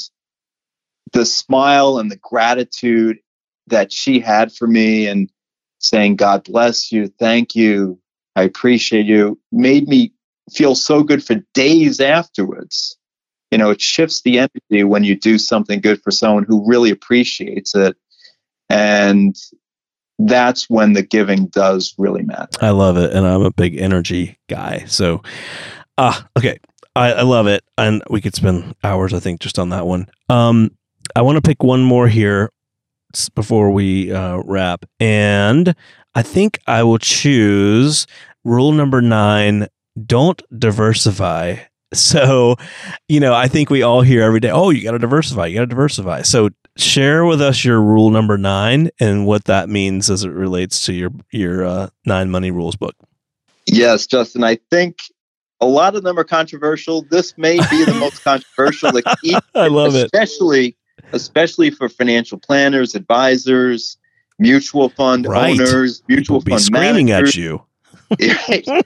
the 1.12 1.26
smile 1.26 1.98
and 2.00 2.10
the 2.10 2.20
gratitude 2.22 3.20
that 3.68 3.92
she 3.92 4.20
had 4.20 4.52
for 4.54 4.68
me 4.68 5.08
and 5.08 5.30
saying 5.82 6.16
god 6.16 6.44
bless 6.44 6.92
you 6.92 7.08
thank 7.20 7.56
you 7.56 8.00
i 8.36 8.44
appreciate 8.44 9.06
you 9.06 9.40
made 9.52 9.88
me 9.88 10.12
feel 10.52 10.76
so 10.76 11.04
good 11.04 11.24
for 11.24 11.36
days 11.54 12.00
afterwards 12.00 12.98
you 13.52 13.58
know 13.58 13.70
it 13.70 13.82
shifts 13.82 14.22
the 14.22 14.40
energy 14.40 14.84
when 14.84 15.04
you 15.04 15.16
do 15.16 15.38
something 15.38 15.82
good 15.82 16.02
for 16.02 16.12
someone 16.12 16.44
who 16.44 16.68
really 16.68 16.90
appreciates 16.90 17.76
it 17.76 17.96
and 18.70 19.36
that's 20.28 20.70
when 20.70 20.94
the 20.94 21.02
giving 21.02 21.48
does 21.48 21.94
really 21.98 22.24
matter. 22.24 22.50
I 22.62 22.70
love 22.70 22.98
it, 22.98 23.14
and 23.14 23.26
I'm 23.26 23.42
a 23.42 23.52
big 23.52 23.78
energy 23.78 24.38
guy. 24.50 24.86
So, 24.88 25.22
ah, 25.98 26.24
uh, 26.24 26.40
okay, 26.40 26.60
I, 26.96 27.14
I, 27.14 27.22
love 27.24 27.48
it, 27.48 27.64
and 27.78 28.04
we 28.10 28.22
could 28.22 28.36
spend 28.36 28.76
hours, 28.84 29.14
I 29.14 29.20
think, 29.20 29.42
just 29.42 29.60
on 29.60 29.70
that 29.70 29.86
one. 29.88 30.08
Um, 30.30 30.72
I 31.16 31.22
want 31.22 31.38
to 31.38 31.42
pick 31.42 31.64
one 31.64 31.82
more 31.82 32.08
here 32.08 32.52
before 33.30 33.72
we 33.72 34.12
uh, 34.12 34.38
wrap, 34.46 34.86
and 35.00 35.76
I 36.16 36.22
think 36.22 36.60
I 36.68 36.84
will 36.84 36.98
choose 36.98 38.08
rule 38.44 38.72
number 38.72 39.02
nine: 39.02 39.68
don't 40.06 40.42
diversify. 40.58 41.58
So, 41.94 42.56
you 43.10 43.20
know, 43.20 43.34
I 43.34 43.50
think 43.50 43.70
we 43.70 43.84
all 43.84 44.02
hear 44.02 44.24
every 44.24 44.40
day, 44.40 44.50
oh, 44.50 44.70
you 44.70 44.82
got 44.82 44.92
to 44.92 44.98
diversify, 44.98 45.48
you 45.48 45.56
got 45.56 45.64
to 45.64 45.68
diversify. 45.68 46.22
So, 46.22 46.52
share 46.78 47.26
with 47.26 47.42
us 47.42 47.66
your 47.66 47.82
rule 47.82 48.12
number 48.12 48.38
nine 48.38 48.92
and 49.02 49.26
what 49.26 49.44
that 49.44 49.68
means 49.68 50.10
as 50.10 50.24
it 50.24 50.32
relates 50.32 50.86
to 50.86 50.94
your 50.94 51.12
your 51.34 51.66
uh, 51.66 51.90
nine 52.06 52.32
money 52.32 52.50
rules 52.50 52.78
book. 52.78 52.96
Yes, 53.66 54.08
Justin. 54.08 54.44
I 54.44 54.58
think 54.70 55.00
a 55.60 55.66
lot 55.66 55.96
of 55.96 56.04
them 56.04 56.18
are 56.18 56.24
controversial. 56.24 57.04
This 57.04 57.38
may 57.38 57.58
be 57.70 57.86
the 57.86 57.94
most 58.00 58.24
controversial. 58.24 58.92
Like, 58.92 59.06
I 59.56 59.68
love 59.68 59.96
especially, 59.96 60.00
it, 60.02 60.06
especially 60.06 60.78
especially 61.14 61.70
for 61.70 61.90
financial 61.90 62.38
planners, 62.38 62.96
advisors, 62.96 63.98
mutual 64.40 64.90
fund 64.90 65.26
right. 65.26 65.60
owners, 65.60 66.04
mutual 66.08 66.42
People 66.42 66.58
fund 66.58 66.64
screaming 66.64 67.08
managers. 67.08 67.30
at 67.30 68.66
you. 68.66 68.82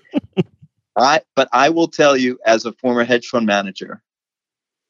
I, 0.98 1.22
but 1.36 1.50
I 1.52 1.70
will 1.70 1.88
tell 1.88 2.16
you, 2.16 2.40
as 2.46 2.66
a 2.66 2.72
former 2.74 3.04
hedge 3.04 3.28
fund 3.28 3.46
manager, 3.46 4.02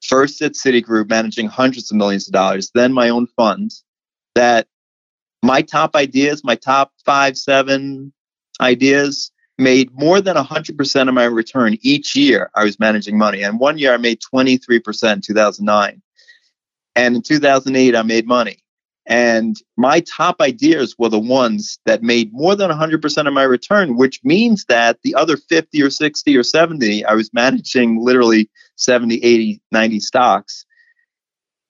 first 0.03 0.41
at 0.41 0.53
Citigroup, 0.53 1.09
managing 1.09 1.47
hundreds 1.47 1.91
of 1.91 1.97
millions 1.97 2.27
of 2.27 2.33
dollars, 2.33 2.71
then 2.73 2.93
my 2.93 3.09
own 3.09 3.27
funds, 3.27 3.83
that 4.35 4.67
my 5.41 5.61
top 5.61 5.95
ideas, 5.95 6.43
my 6.43 6.55
top 6.55 6.91
five, 7.05 7.37
seven 7.37 8.13
ideas 8.61 9.31
made 9.57 9.89
more 9.93 10.21
than 10.21 10.35
100% 10.35 11.07
of 11.07 11.13
my 11.13 11.23
return 11.23 11.77
each 11.81 12.15
year 12.15 12.49
I 12.55 12.63
was 12.63 12.79
managing 12.79 13.17
money. 13.17 13.41
And 13.41 13.59
one 13.59 13.77
year 13.77 13.93
I 13.93 13.97
made 13.97 14.19
23% 14.21 15.13
in 15.13 15.21
2009. 15.21 16.01
And 16.95 17.15
in 17.15 17.21
2008, 17.21 17.95
I 17.95 18.01
made 18.03 18.27
money. 18.27 18.59
And 19.07 19.55
my 19.77 19.99
top 19.99 20.41
ideas 20.41 20.95
were 20.97 21.09
the 21.09 21.19
ones 21.19 21.77
that 21.85 22.01
made 22.01 22.33
more 22.33 22.55
than 22.55 22.71
100% 22.71 23.27
of 23.27 23.33
my 23.33 23.43
return, 23.43 23.97
which 23.97 24.19
means 24.23 24.65
that 24.65 24.97
the 25.03 25.13
other 25.13 25.37
50 25.37 25.81
or 25.81 25.91
60 25.91 26.35
or 26.35 26.43
70, 26.43 27.05
I 27.05 27.13
was 27.13 27.31
managing 27.33 28.01
literally 28.01 28.49
70, 28.77 29.23
80, 29.23 29.61
90 29.71 29.99
stocks. 29.99 30.65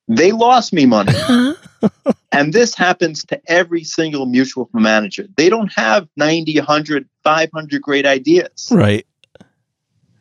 They 0.07 0.31
lost 0.31 0.71
me 0.71 0.85
money. 0.85 1.11
Uh-huh. 1.13 2.13
and 2.31 2.53
this 2.53 2.73
happens 2.73 3.25
to 3.25 3.41
every 3.47 3.83
single 3.83 4.27
mutual 4.27 4.65
fund 4.71 4.83
manager. 4.83 5.27
They 5.35 5.49
don't 5.49 5.73
have 5.73 6.07
90, 6.15 6.57
100, 6.57 7.09
500 7.23 7.81
great 7.81 8.05
ideas. 8.05 8.69
Right. 8.71 9.05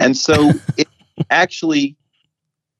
And 0.01 0.17
so 0.17 0.51
it 0.77 0.89
actually 1.31 1.97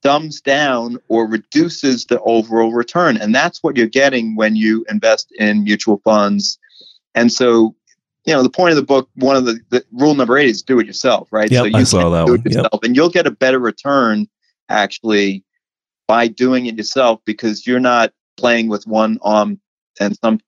dumbs 0.05 0.39
down 0.39 0.99
or 1.07 1.27
reduces 1.27 2.05
the 2.05 2.21
overall 2.21 2.71
return. 2.71 3.17
And 3.17 3.33
that's 3.33 3.63
what 3.63 3.75
you're 3.75 3.87
getting 3.87 4.35
when 4.35 4.55
you 4.55 4.85
invest 4.87 5.31
in 5.39 5.63
mutual 5.63 5.97
funds. 6.03 6.59
And 7.15 7.33
so, 7.33 7.75
you 8.23 8.31
know, 8.31 8.43
the 8.43 8.51
point 8.51 8.69
of 8.69 8.75
the 8.75 8.83
book, 8.83 9.09
one 9.15 9.35
of 9.35 9.45
the, 9.45 9.59
the 9.71 9.83
rule 9.91 10.13
number 10.13 10.37
eight 10.37 10.49
is 10.49 10.61
do 10.61 10.79
it 10.79 10.85
yourself, 10.85 11.27
right? 11.31 11.49
Yep, 11.49 11.59
so 11.59 11.65
you 11.65 11.77
I 11.77 11.83
saw 11.83 12.09
that 12.11 12.27
one. 12.27 12.43
Yep. 12.45 12.67
And 12.83 12.95
you'll 12.95 13.09
get 13.09 13.25
a 13.25 13.31
better 13.31 13.57
return 13.57 14.27
actually 14.69 15.43
by 16.07 16.27
doing 16.27 16.67
it 16.67 16.77
yourself 16.77 17.19
because 17.25 17.65
you're 17.65 17.79
not 17.79 18.13
playing 18.37 18.69
with 18.69 18.85
one 18.85 19.17
arm 19.23 19.59
and 19.99 20.15
some 20.23 20.39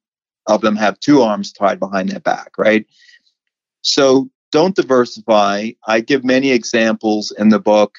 of 0.46 0.62
them 0.62 0.76
have 0.76 1.00
two 1.00 1.24
arms 1.24 1.52
tied 1.52 1.80
behind 1.80 2.10
their 2.10 2.20
back, 2.20 2.52
right? 2.60 2.86
So 3.82 4.30
don't 4.52 4.76
diversify. 4.76 5.72
I 5.88 6.02
give 6.02 6.24
many 6.24 6.52
examples 6.52 7.32
in 7.40 7.50
the 7.50 7.60
book. 7.60 7.98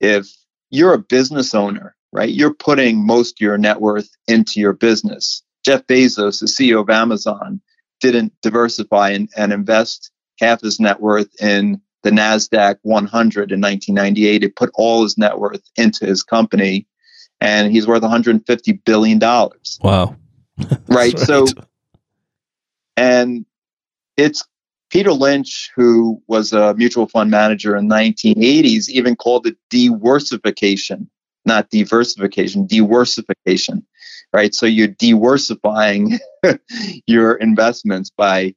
If 0.00 0.32
you're 0.70 0.94
a 0.94 0.98
business 0.98 1.54
owner, 1.54 1.94
right? 2.12 2.30
You're 2.30 2.54
putting 2.54 3.06
most 3.06 3.32
of 3.32 3.40
your 3.40 3.58
net 3.58 3.80
worth 3.80 4.08
into 4.26 4.60
your 4.60 4.72
business. 4.72 5.42
Jeff 5.64 5.86
Bezos, 5.86 6.40
the 6.40 6.46
CEO 6.46 6.80
of 6.80 6.90
Amazon, 6.90 7.60
didn't 8.00 8.32
diversify 8.42 9.10
and, 9.10 9.28
and 9.36 9.52
invest 9.52 10.10
half 10.40 10.60
his 10.60 10.78
net 10.78 11.00
worth 11.00 11.28
in 11.40 11.80
the 12.02 12.10
NASDAQ 12.10 12.76
100 12.82 13.52
in 13.52 13.60
1998. 13.60 14.42
He 14.42 14.48
put 14.48 14.70
all 14.74 15.02
his 15.02 15.18
net 15.18 15.38
worth 15.38 15.62
into 15.76 16.06
his 16.06 16.22
company, 16.22 16.86
and 17.40 17.72
he's 17.72 17.86
worth 17.86 18.02
150 18.02 18.72
billion 18.84 19.18
dollars. 19.18 19.78
Wow! 19.82 20.16
right? 20.58 20.78
right. 20.88 21.18
So, 21.18 21.46
and 22.96 23.44
it's 24.16 24.44
Peter 24.90 25.12
Lynch, 25.12 25.70
who 25.74 26.22
was 26.28 26.52
a 26.52 26.74
mutual 26.74 27.08
fund 27.08 27.30
manager 27.30 27.76
in 27.76 27.88
the 27.88 27.94
1980s, 27.94 28.88
even 28.88 29.16
called 29.16 29.46
it 29.46 29.56
diworsification, 29.70 31.08
not 31.44 31.70
diversification, 31.70 32.66
diworsification, 32.68 33.82
right? 34.32 34.54
So 34.54 34.66
you're 34.66 34.88
diversifying 34.88 36.18
your 37.06 37.34
investments 37.34 38.10
by 38.10 38.54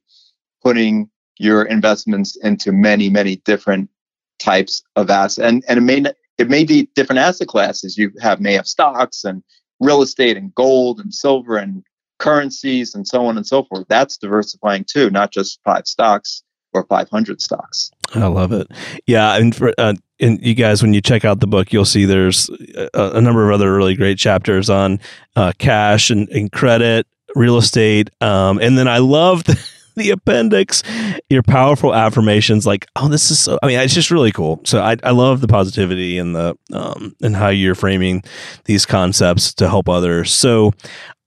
putting 0.62 1.10
your 1.38 1.62
investments 1.62 2.36
into 2.36 2.70
many, 2.70 3.08
many 3.08 3.36
different 3.36 3.90
types 4.38 4.82
of 4.96 5.10
assets, 5.10 5.38
and 5.46 5.64
and 5.68 5.78
it 5.78 5.82
may 5.82 6.12
it 6.38 6.48
may 6.48 6.64
be 6.64 6.88
different 6.94 7.18
asset 7.18 7.48
classes. 7.48 7.98
You 7.98 8.12
have 8.20 8.40
may 8.40 8.54
have 8.54 8.66
stocks 8.66 9.24
and 9.24 9.42
real 9.80 10.02
estate 10.02 10.36
and 10.36 10.54
gold 10.54 11.00
and 11.00 11.12
silver 11.12 11.56
and 11.56 11.82
currencies 12.20 12.94
and 12.94 13.08
so 13.08 13.26
on 13.26 13.36
and 13.36 13.46
so 13.46 13.64
forth. 13.64 13.86
That's 13.88 14.16
diversifying 14.16 14.84
too, 14.84 15.10
not 15.10 15.32
just 15.32 15.58
five 15.64 15.86
stocks 15.88 16.44
or 16.72 16.86
500 16.86 17.42
stocks. 17.42 17.90
I 18.14 18.26
love 18.26 18.52
it. 18.52 18.68
Yeah, 19.06 19.36
and 19.36 19.54
for, 19.54 19.72
uh, 19.76 19.94
and 20.20 20.44
you 20.44 20.54
guys, 20.54 20.82
when 20.82 20.94
you 20.94 21.00
check 21.00 21.24
out 21.24 21.40
the 21.40 21.46
book, 21.46 21.72
you'll 21.72 21.84
see 21.84 22.04
there's 22.04 22.48
a, 22.94 23.12
a 23.14 23.20
number 23.20 23.48
of 23.48 23.54
other 23.54 23.74
really 23.74 23.94
great 23.94 24.18
chapters 24.18 24.70
on 24.70 25.00
uh, 25.34 25.52
cash 25.58 26.10
and, 26.10 26.28
and, 26.28 26.52
credit, 26.52 27.06
real 27.34 27.56
estate, 27.56 28.10
um, 28.20 28.58
and 28.60 28.76
then 28.76 28.86
I 28.86 28.98
love 28.98 29.44
the, 29.44 29.58
the, 30.00 30.10
appendix, 30.10 30.82
your 31.28 31.42
powerful 31.42 31.94
affirmations. 31.94 32.66
Like, 32.66 32.86
oh, 32.96 33.08
this 33.08 33.30
is 33.30 33.38
so. 33.38 33.58
I 33.62 33.66
mean, 33.66 33.78
it's 33.78 33.94
just 33.94 34.10
really 34.10 34.32
cool. 34.32 34.60
So 34.64 34.80
I, 34.80 34.96
I 35.02 35.10
love 35.10 35.40
the 35.40 35.48
positivity 35.48 36.18
and 36.18 36.34
the 36.34 36.56
um, 36.72 37.14
and 37.22 37.36
how 37.36 37.48
you're 37.48 37.74
framing 37.74 38.22
these 38.64 38.86
concepts 38.86 39.54
to 39.54 39.68
help 39.68 39.88
others. 39.88 40.32
So 40.32 40.72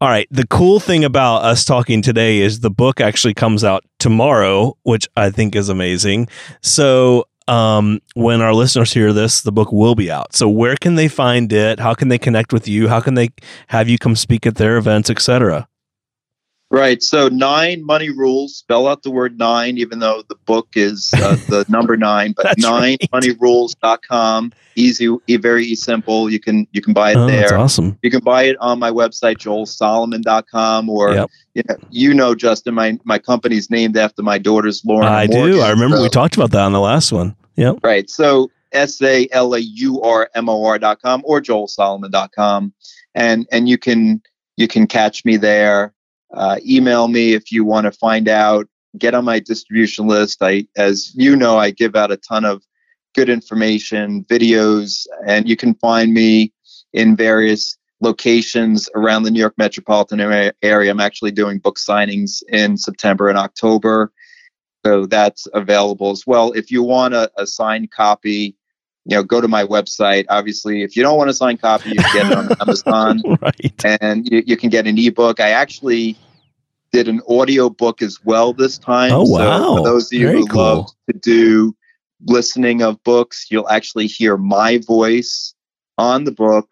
all 0.04 0.10
right. 0.10 0.28
The 0.32 0.46
cool 0.48 0.82
thing 0.82 1.06
about 1.06 1.46
us 1.46 1.64
talking 1.64 2.02
today 2.02 2.40
is 2.40 2.60
the 2.60 2.70
book 2.70 3.00
actually 3.00 3.34
comes 3.34 3.64
out 3.64 3.86
tomorrow, 4.00 4.78
which 4.84 5.08
I 5.16 5.30
think 5.30 5.56
is 5.56 5.70
amazing. 5.70 6.28
So, 6.62 7.24
um, 7.48 8.02
when 8.14 8.42
our 8.42 8.54
listeners 8.54 8.92
hear 8.92 9.14
this, 9.14 9.40
the 9.40 9.54
book 9.54 9.72
will 9.72 9.96
be 9.96 10.12
out. 10.12 10.36
So, 10.36 10.50
where 10.50 10.76
can 10.76 10.96
they 10.96 11.08
find 11.08 11.54
it? 11.54 11.80
How 11.80 11.94
can 11.94 12.10
they 12.10 12.18
connect 12.18 12.52
with 12.52 12.68
you? 12.68 12.90
How 12.90 13.00
can 13.00 13.14
they 13.14 13.30
have 13.68 13.88
you 13.88 13.98
come 13.98 14.18
speak 14.18 14.46
at 14.46 14.56
their 14.56 14.76
events, 14.76 15.10
etc.? 15.10 15.70
Right. 16.74 17.04
So 17.04 17.30
nine 17.30 17.86
money 17.86 18.10
rules. 18.10 18.56
Spell 18.56 18.88
out 18.88 19.04
the 19.04 19.12
word 19.12 19.38
nine, 19.38 19.78
even 19.78 20.00
though 20.00 20.24
the 20.28 20.34
book 20.34 20.70
is 20.74 21.12
uh, 21.14 21.36
the 21.48 21.64
number 21.70 21.96
nine. 21.96 22.34
But 22.36 22.58
nine 22.58 22.98
right. 23.00 23.12
moneyrules.com. 23.12 24.52
Easy, 24.76 25.20
very 25.30 25.76
simple. 25.76 26.32
You 26.32 26.40
can 26.40 26.68
you 26.72 26.82
can 26.82 26.94
buy 26.94 27.12
it 27.12 27.18
oh, 27.18 27.28
there. 27.28 27.42
That's 27.42 27.52
awesome. 27.52 28.00
You 28.02 28.10
can 28.10 28.22
buy 28.22 28.46
it 28.46 28.58
on 28.60 28.80
my 28.80 28.90
website, 28.90 29.38
joelsolomon.com, 29.38 30.90
or 30.90 31.14
yep. 31.14 31.30
you, 31.54 31.62
know, 31.70 31.76
you 31.92 32.12
know, 32.12 32.34
Justin, 32.34 32.74
my 32.74 32.98
my 33.04 33.20
company's 33.20 33.70
named 33.70 33.96
after 33.96 34.24
my 34.24 34.40
daughter's 34.40 34.84
Lauren. 34.84 35.08
I 35.08 35.28
Morgan, 35.28 35.52
do. 35.52 35.62
I 35.62 35.70
remember 35.70 35.98
so. 35.98 36.02
we 36.02 36.10
talked 36.10 36.36
about 36.36 36.50
that 36.52 36.62
on 36.62 36.72
the 36.72 36.80
last 36.80 37.12
one. 37.12 37.36
Yep. 37.56 37.82
Right. 37.84 38.10
So 38.10 38.50
S 38.72 39.00
A 39.04 39.28
L 39.32 39.54
A 39.54 39.60
U 39.60 40.02
R 40.02 40.28
M 40.34 40.50
O 40.50 40.66
R 40.66 40.80
dot 40.80 41.04
com 41.04 41.22
or 41.24 41.40
joelsolomon.com. 41.40 42.74
And 43.14 43.48
and 43.52 43.70
you 43.70 43.78
can 43.78 44.24
you 44.58 44.68
can 44.68 44.88
catch 44.88 45.24
me 45.24 45.38
there 45.38 45.94
uh, 46.34 46.60
email 46.66 47.08
me 47.08 47.34
if 47.34 47.52
you 47.52 47.64
want 47.64 47.86
to 47.86 47.92
find 47.92 48.28
out 48.28 48.68
get 48.98 49.16
on 49.16 49.26
my 49.26 49.40
distribution 49.40 50.08
list. 50.08 50.42
I, 50.42 50.68
as 50.78 51.14
you 51.16 51.36
know, 51.36 51.58
I 51.58 51.72
give 51.72 51.96
out 51.96 52.12
a 52.12 52.18
ton 52.18 52.46
of 52.46 52.64
good 53.16 53.30
information, 53.30 54.24
videos, 54.26 55.06
and 55.28 55.48
you 55.48 55.56
can 55.56 55.76
find 55.76 56.14
me 56.14 56.52
in 56.94 57.16
various 57.16 57.78
locations 58.02 58.90
around 58.96 59.24
the 59.24 59.32
New 59.32 59.40
York 59.40 59.56
metropolitan 59.58 60.20
area. 60.20 60.92
I'm 60.92 61.00
actually 61.00 61.32
doing 61.32 61.60
book 61.60 61.78
signings 61.78 62.44
in 62.50 62.78
September 62.78 63.30
and 63.30 63.38
October. 63.38 64.12
So 64.86 65.06
that's 65.06 65.48
available 65.54 66.12
as 66.12 66.28
well. 66.28 66.52
If 66.52 66.70
you 66.70 66.84
want 66.84 67.14
a, 67.14 67.32
a 67.38 67.48
signed 67.48 67.90
copy, 67.92 68.58
you 69.06 69.18
know, 69.18 69.24
go 69.24 69.42
to 69.42 69.48
my 69.48 69.64
website. 69.64 70.26
Obviously, 70.30 70.82
if 70.82 70.96
you 70.96 71.04
don't 71.04 71.18
want 71.18 71.30
to 71.30 71.34
sign 71.34 71.56
a 71.56 71.60
signed 71.60 71.62
copy, 71.62 71.90
you 71.90 71.96
can 71.96 72.14
get 72.14 72.32
it 72.32 72.38
on 72.38 72.58
Amazon. 72.62 73.22
right. 73.42 73.86
And 74.02 74.30
you, 74.30 74.44
you, 74.46 74.58
can 74.58 74.70
get 74.70 74.88
an 74.88 74.98
ebook. 74.98 75.40
I 75.40 75.50
actually 75.50 76.18
did 76.94 77.08
an 77.08 77.22
audio 77.28 77.70
book 77.70 78.02
as 78.02 78.24
well 78.24 78.54
this 78.54 78.78
time. 78.78 79.12
Oh, 79.12 79.24
wow. 79.24 79.60
So 79.60 79.78
for 79.78 79.84
those 79.84 80.14
of 80.14 80.20
you 80.20 80.28
Very 80.28 80.40
who 80.40 80.48
cool. 80.48 80.62
love 80.62 80.90
to 81.12 81.18
do 81.18 81.76
listening 82.26 82.82
of 82.82 83.04
books, 83.04 83.48
you'll 83.50 83.70
actually 83.70 84.08
hear 84.08 84.38
my 84.38 84.78
voice 84.78 85.54
on 85.98 86.24
the 86.24 86.32
book. 86.32 86.72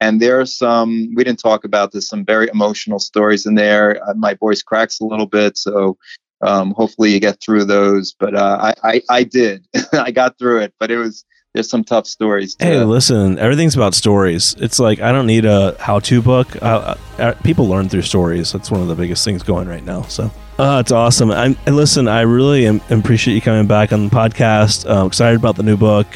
And 0.00 0.20
there 0.20 0.38
are 0.38 0.46
some, 0.46 1.12
we 1.14 1.24
didn't 1.24 1.40
talk 1.40 1.64
about 1.64 1.92
this, 1.92 2.08
some 2.08 2.24
very 2.24 2.48
emotional 2.52 2.98
stories 2.98 3.46
in 3.46 3.54
there. 3.54 4.00
Uh, 4.06 4.14
my 4.14 4.34
voice 4.34 4.62
cracks 4.62 5.00
a 5.00 5.04
little 5.04 5.26
bit. 5.26 5.56
So 5.56 5.96
um, 6.42 6.72
hopefully 6.72 7.10
you 7.10 7.20
get 7.20 7.40
through 7.40 7.64
those. 7.64 8.14
But 8.18 8.36
uh, 8.36 8.72
I, 8.82 8.88
I, 8.88 9.02
I 9.08 9.22
did. 9.24 9.66
I 9.92 10.10
got 10.10 10.38
through 10.38 10.60
it, 10.60 10.74
but 10.78 10.90
it 10.90 10.98
was, 10.98 11.24
there's 11.54 11.68
some 11.68 11.84
tough 11.84 12.06
stories. 12.06 12.56
To, 12.56 12.64
Hey, 12.64 12.84
listen, 12.84 13.38
everything's 13.38 13.76
about 13.76 13.94
stories. 13.94 14.56
It's 14.58 14.80
like 14.80 15.00
I 15.00 15.12
don't 15.12 15.26
need 15.26 15.44
a 15.44 15.76
how-to 15.78 16.20
book. 16.20 16.60
Uh, 16.60 16.96
uh, 17.18 17.32
people 17.44 17.68
learn 17.68 17.88
through 17.88 18.02
stories. 18.02 18.52
That's 18.52 18.72
one 18.72 18.80
of 18.80 18.88
the 18.88 18.96
biggest 18.96 19.24
things 19.24 19.44
going 19.44 19.68
right 19.68 19.84
now. 19.84 20.02
So, 20.02 20.30
uh, 20.58 20.78
it's 20.80 20.90
awesome. 20.90 21.30
I'm, 21.30 21.56
listen, 21.66 22.08
I 22.08 22.22
really 22.22 22.66
am, 22.66 22.80
appreciate 22.90 23.34
you 23.34 23.40
coming 23.40 23.68
back 23.68 23.92
on 23.92 24.08
the 24.08 24.14
podcast. 24.14 24.84
Uh, 24.88 25.06
excited 25.06 25.38
about 25.38 25.54
the 25.54 25.62
new 25.62 25.76
book. 25.76 26.08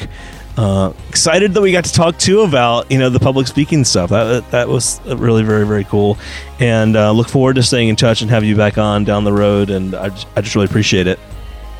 Uh, 0.57 0.91
excited 1.07 1.53
that 1.53 1.61
we 1.61 1.71
got 1.71 1.85
to 1.85 1.93
talk 1.93 2.17
too 2.17 2.41
about 2.41 2.91
you 2.91 2.97
know 2.97 3.09
the 3.09 3.19
public 3.19 3.47
speaking 3.47 3.85
stuff. 3.85 4.09
That 4.09 4.51
that 4.51 4.67
was 4.67 4.99
really 5.05 5.43
very 5.43 5.65
very 5.65 5.85
cool, 5.85 6.17
and 6.59 6.97
uh, 6.97 7.11
look 7.11 7.29
forward 7.29 7.55
to 7.55 7.63
staying 7.63 7.87
in 7.87 7.95
touch 7.95 8.21
and 8.21 8.29
have 8.29 8.43
you 8.43 8.57
back 8.57 8.77
on 8.77 9.05
down 9.05 9.23
the 9.23 9.31
road. 9.31 9.69
And 9.69 9.95
I 9.95 10.07
I 10.35 10.41
just 10.41 10.55
really 10.55 10.65
appreciate 10.65 11.07
it. 11.07 11.17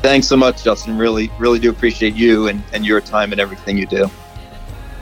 Thanks 0.02 0.26
so 0.26 0.36
much, 0.36 0.64
Justin. 0.64 0.96
Really, 0.96 1.30
really 1.38 1.58
do 1.58 1.70
appreciate 1.70 2.14
you 2.14 2.48
and, 2.48 2.62
and 2.72 2.86
your 2.86 3.00
time 3.00 3.32
and 3.32 3.40
everything 3.40 3.76
you 3.76 3.86
do. 3.86 4.10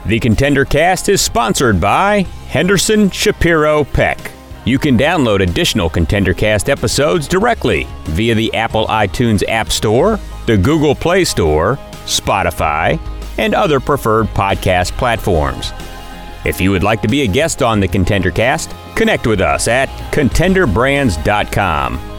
The 0.05 0.19
Contender 0.19 0.65
Cast 0.65 1.09
is 1.09 1.21
sponsored 1.21 1.79
by 1.79 2.21
Henderson 2.47 3.09
Shapiro 3.09 3.83
Peck. 3.83 4.31
You 4.65 4.77
can 4.77 4.97
download 4.97 5.41
additional 5.41 5.89
Contender 5.89 6.33
Cast 6.33 6.69
episodes 6.69 7.27
directly 7.27 7.87
via 8.03 8.35
the 8.35 8.53
Apple 8.53 8.87
iTunes 8.87 9.43
App 9.47 9.71
Store, 9.71 10.19
the 10.45 10.57
Google 10.57 10.95
Play 10.95 11.25
Store, 11.25 11.77
Spotify, 12.05 12.99
and 13.37 13.53
other 13.53 13.79
preferred 13.79 14.27
podcast 14.27 14.91
platforms. 14.97 15.71
If 16.45 16.61
you 16.61 16.71
would 16.71 16.83
like 16.83 17.01
to 17.01 17.07
be 17.07 17.21
a 17.21 17.27
guest 17.27 17.61
on 17.61 17.79
the 17.79 17.87
Contender 17.87 18.31
Cast, 18.31 18.73
connect 18.95 19.27
with 19.27 19.41
us 19.41 19.67
at 19.67 19.89
contenderbrands.com. 20.11 22.18